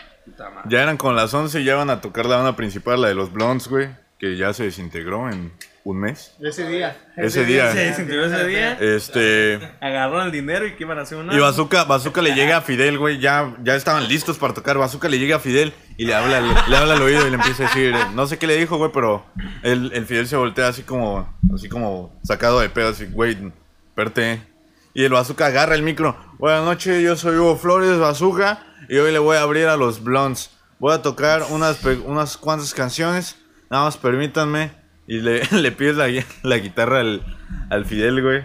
[0.66, 3.14] Ya eran con las 11 y ya van a tocar la banda principal, la de
[3.14, 3.88] los Blondes, güey.
[4.18, 5.52] Que ya se desintegró en
[5.84, 6.34] un mes.
[6.40, 6.96] Ese día.
[7.16, 7.72] Ese día.
[7.72, 8.72] Se desintegró ese día.
[8.80, 9.56] Este.
[9.80, 11.34] Agarraron el dinero y que iban a hacer una.
[11.34, 13.18] Y Bazooka, Bazooka le llega a Fidel, güey.
[13.18, 14.78] Ya, ya estaban listos para tocar.
[14.78, 17.36] Bazooka le llega a Fidel y le habla, le, le habla al oído y le
[17.36, 17.94] empieza a decir.
[18.14, 19.26] No sé qué le dijo, güey, pero
[19.62, 21.36] el, el Fidel se voltea así como.
[21.54, 23.36] Así como sacado de pedo, así, güey,
[23.94, 24.42] perte.
[24.94, 26.16] Y el Bazooka agarra el micro.
[26.38, 28.64] Buenas noches, yo soy Hugo Flores, Bazooka.
[28.88, 30.50] Y hoy le voy a abrir a los Blondes.
[30.78, 33.36] Voy a tocar unas, unas cuantas canciones.
[33.70, 34.81] Nada más permítanme.
[35.06, 36.08] Y le, le pides la,
[36.42, 37.22] la guitarra al,
[37.70, 38.44] al Fidel, güey.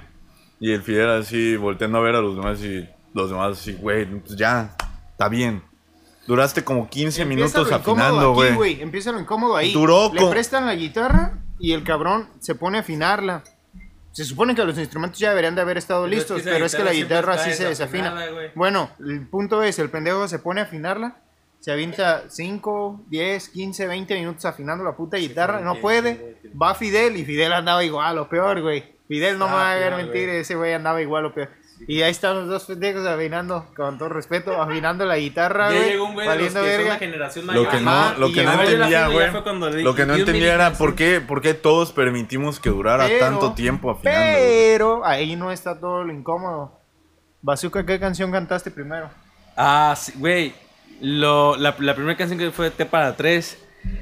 [0.60, 4.06] Y el Fidel así volteando a ver a los demás y los demás así, güey,
[4.06, 4.76] pues ya,
[5.12, 5.64] está bien.
[6.28, 8.82] Duraste como 15 Empieza minutos afinando, aquí, güey.
[8.82, 9.72] Empieza lo incómodo ahí.
[9.72, 13.44] Duró Le prestan la guitarra y el cabrón se pone a afinarla.
[14.12, 16.52] Se supone que los instrumentos ya deberían de haber estado Pero es listos, que esa
[16.52, 18.30] pero es que la guitarra guitarra siempre sí se desafina.
[18.32, 18.50] güey.
[18.56, 21.22] Bueno, el punto es, el pendejo se pone a afinarla,
[21.68, 27.18] se avienta 5, 10, 15, 20 minutos afinando la puta guitarra, no puede, va Fidel
[27.18, 28.96] y Fidel andaba igual o peor, güey.
[29.10, 31.50] Fidel no me va a hacer mentir, ese güey andaba igual o peor.
[31.90, 35.90] Y ahí están los dos pendejos afinando, con todo respeto, afinando la guitarra, Ya güey.
[35.90, 36.88] llegó un güey de los que son verga.
[36.88, 37.70] la generación Lo mayor.
[37.70, 39.28] que Ajá, no, lo que no entendía, güey.
[39.34, 40.76] Lo que no dije, "Dios entendía era sí".
[40.78, 44.22] por qué, por qué todos permitimos que durara Pero- tanto tiempo afinando.
[44.38, 46.80] Pero ahí no está todo lo incómodo.
[47.42, 49.10] Bazooka, ¿qué canción cantaste primero?
[49.58, 50.54] Ah, sí, güey.
[51.02, 53.58] Lo, la, la primera canción que fue T para tres,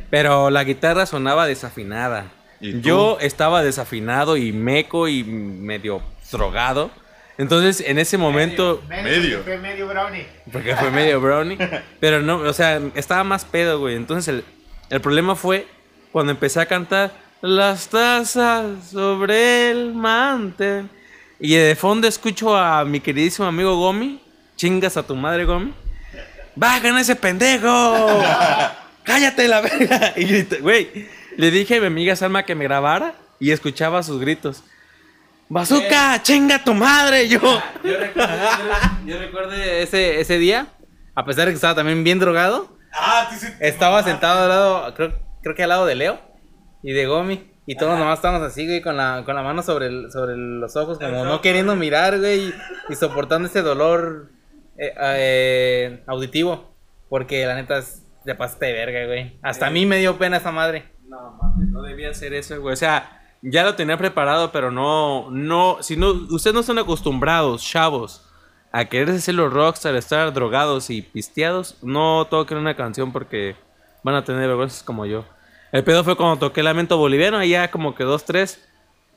[0.10, 2.32] pero la guitarra sonaba desafinada.
[2.60, 6.90] Yo estaba desafinado y meco y medio drogado.
[7.38, 9.44] Entonces, en ese momento, Medio.
[9.44, 10.26] Fue medio brownie.
[10.52, 11.58] porque fue medio brownie,
[12.00, 13.96] pero no, o sea, estaba más pedo, güey.
[13.96, 14.44] Entonces, el,
[14.90, 15.68] el problema fue
[16.14, 20.88] cuando empecé a cantar Las tazas sobre el mantel.
[21.40, 24.22] Y de fondo escucho a mi queridísimo amigo Gomi.
[24.56, 25.74] Chingas a tu madre, Gomi.
[26.56, 27.68] ¡Bajan ese pendejo!
[29.04, 30.14] ¡Cállate la verga!
[30.16, 34.20] Y grité, güey, le dije a mi amiga Salma que me grabara y escuchaba sus
[34.20, 34.64] gritos.
[35.50, 36.22] ¡Bazooka!
[36.24, 37.28] ¡Chinga a tu madre!
[37.28, 37.40] Yo.
[37.84, 40.68] Yo recuerdo, yo- yo recuerdo ese, ese día,
[41.14, 43.48] a pesar de que estaba también bien drogado, Ah, tú sí.
[43.60, 46.20] estaba sentado al lado, creo, creo que al lado de Leo
[46.82, 47.52] y de Gomi.
[47.68, 50.76] Y todos nomás estábamos así, güey, con la, con la mano sobre, el- sobre los
[50.76, 52.54] ojos, como no queriendo mirar, güey, y,
[52.90, 54.32] y soportando ese dolor
[54.78, 56.74] eh, eh, auditivo.
[57.10, 59.38] Porque la neta, es- te pasaste de verga, güey.
[59.44, 60.86] Hasta a mí me dio pena esa madre.
[61.08, 62.74] No, mames, no debía hacer eso, güey.
[62.74, 67.64] O sea, ya lo tenía preparado, pero no, no, si no, ustedes no están acostumbrados,
[67.64, 68.28] chavos,
[68.72, 73.56] a querer ser los rockstar, estar drogados y pisteados, no toquen una canción porque
[74.04, 75.24] van a tener vergüenzas como yo.
[75.72, 78.68] El pedo fue cuando toqué Lamento Boliviano, ahí ya como que dos, tres.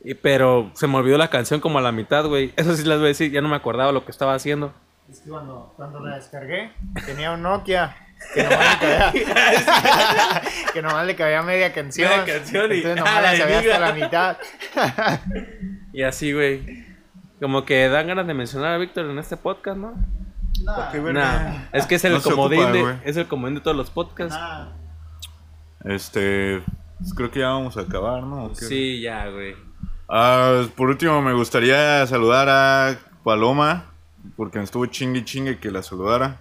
[0.04, 2.52] y- pero se me olvidó la canción como a la mitad, güey.
[2.56, 4.72] Eso sí les voy a decir, ya no me acordaba lo que estaba haciendo.
[5.10, 6.72] Es que cuando, cuando la descargué,
[7.06, 7.96] tenía un Nokia.
[8.34, 9.12] Que nomás le cabía,
[10.74, 12.10] que nomás le cabía media canción.
[12.10, 14.36] Media canción y- Entonces nomás la sabía hasta la mitad.
[15.92, 16.86] Y así, güey.
[17.40, 19.94] Como que dan ganas de mencionar a Víctor en este podcast, ¿no?
[20.64, 23.76] Nah, Nah, es que es el No comodín ocupa, de, es el comodín de todos
[23.76, 24.34] los podcasts.
[24.34, 24.66] nah.
[25.84, 26.60] Este.
[26.98, 28.52] pues creo que ya vamos a acabar, ¿no?
[28.56, 29.54] Sí, ya, güey.
[30.08, 33.84] Ah, por último, me gustaría saludar a Paloma,
[34.36, 36.40] porque me estuvo chingue chingue que la saludara.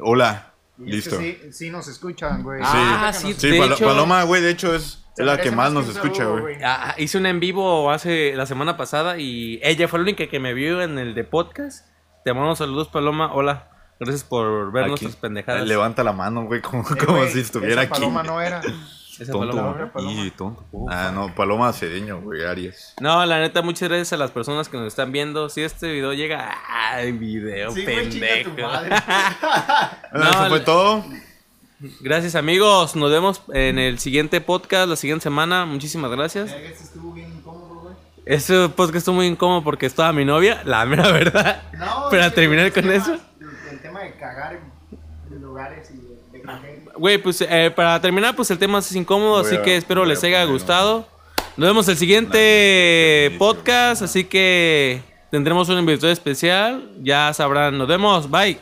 [0.00, 1.18] Hola, Y es listo.
[1.18, 2.60] que sí, sí nos escuchan, güey.
[2.62, 5.88] Ah, sí, Sí, De Pal- hecho- Paloma, güey, de hecho es, la que más nos
[5.88, 6.56] escucha, güey.
[6.64, 10.38] Ah, hice un en vivo hace la semana pasada y ella fue la única que
[10.40, 11.86] me vio en el de podcast.
[12.24, 13.32] Te mando saludos, Paloma.
[13.34, 13.70] Hola.
[14.00, 14.90] Gracias por ver Aquí.
[14.90, 15.66] nuestras pendejadas.
[15.66, 18.00] Levanta la mano, güey, como, Eh, como si estuviera esa aquí.
[18.00, 18.60] paloma no era.
[19.20, 19.92] Esa Tonto, Paloma.
[19.92, 20.12] Paloma.
[20.26, 20.64] y tonto.
[20.88, 22.94] Ah, no, Paloma cedeño, güey, Aries.
[23.00, 25.48] No, la neta, muchas gracias a las personas que nos están viendo.
[25.48, 26.56] Si este video llega.
[26.68, 28.50] ¡Ay, video, Sí, pendejo!
[28.52, 28.90] tu madre.
[30.12, 31.04] Bueno, No, eso fue todo.
[32.00, 32.96] Gracias, amigos.
[32.96, 35.64] Nos vemos en el siguiente podcast, la siguiente semana.
[35.66, 36.50] Muchísimas gracias.
[36.52, 37.94] Este estuvo bien incómodo, güey.
[38.26, 41.62] Este podcast estuvo muy incómodo porque estaba mi novia, la mera verdad.
[41.78, 43.14] No, Para terminar con tema- eso.
[43.40, 46.82] El, el tema de cagar en, en lugares y de, de coger.
[46.98, 50.04] Güey, pues eh, para terminar, pues el tema es incómodo, Voy así a- que espero
[50.04, 51.06] les haya gustado.
[51.56, 56.90] Nos vemos el siguiente podcast, así que tendremos un invitado especial.
[57.02, 58.58] Ya sabrán, nos vemos, bye.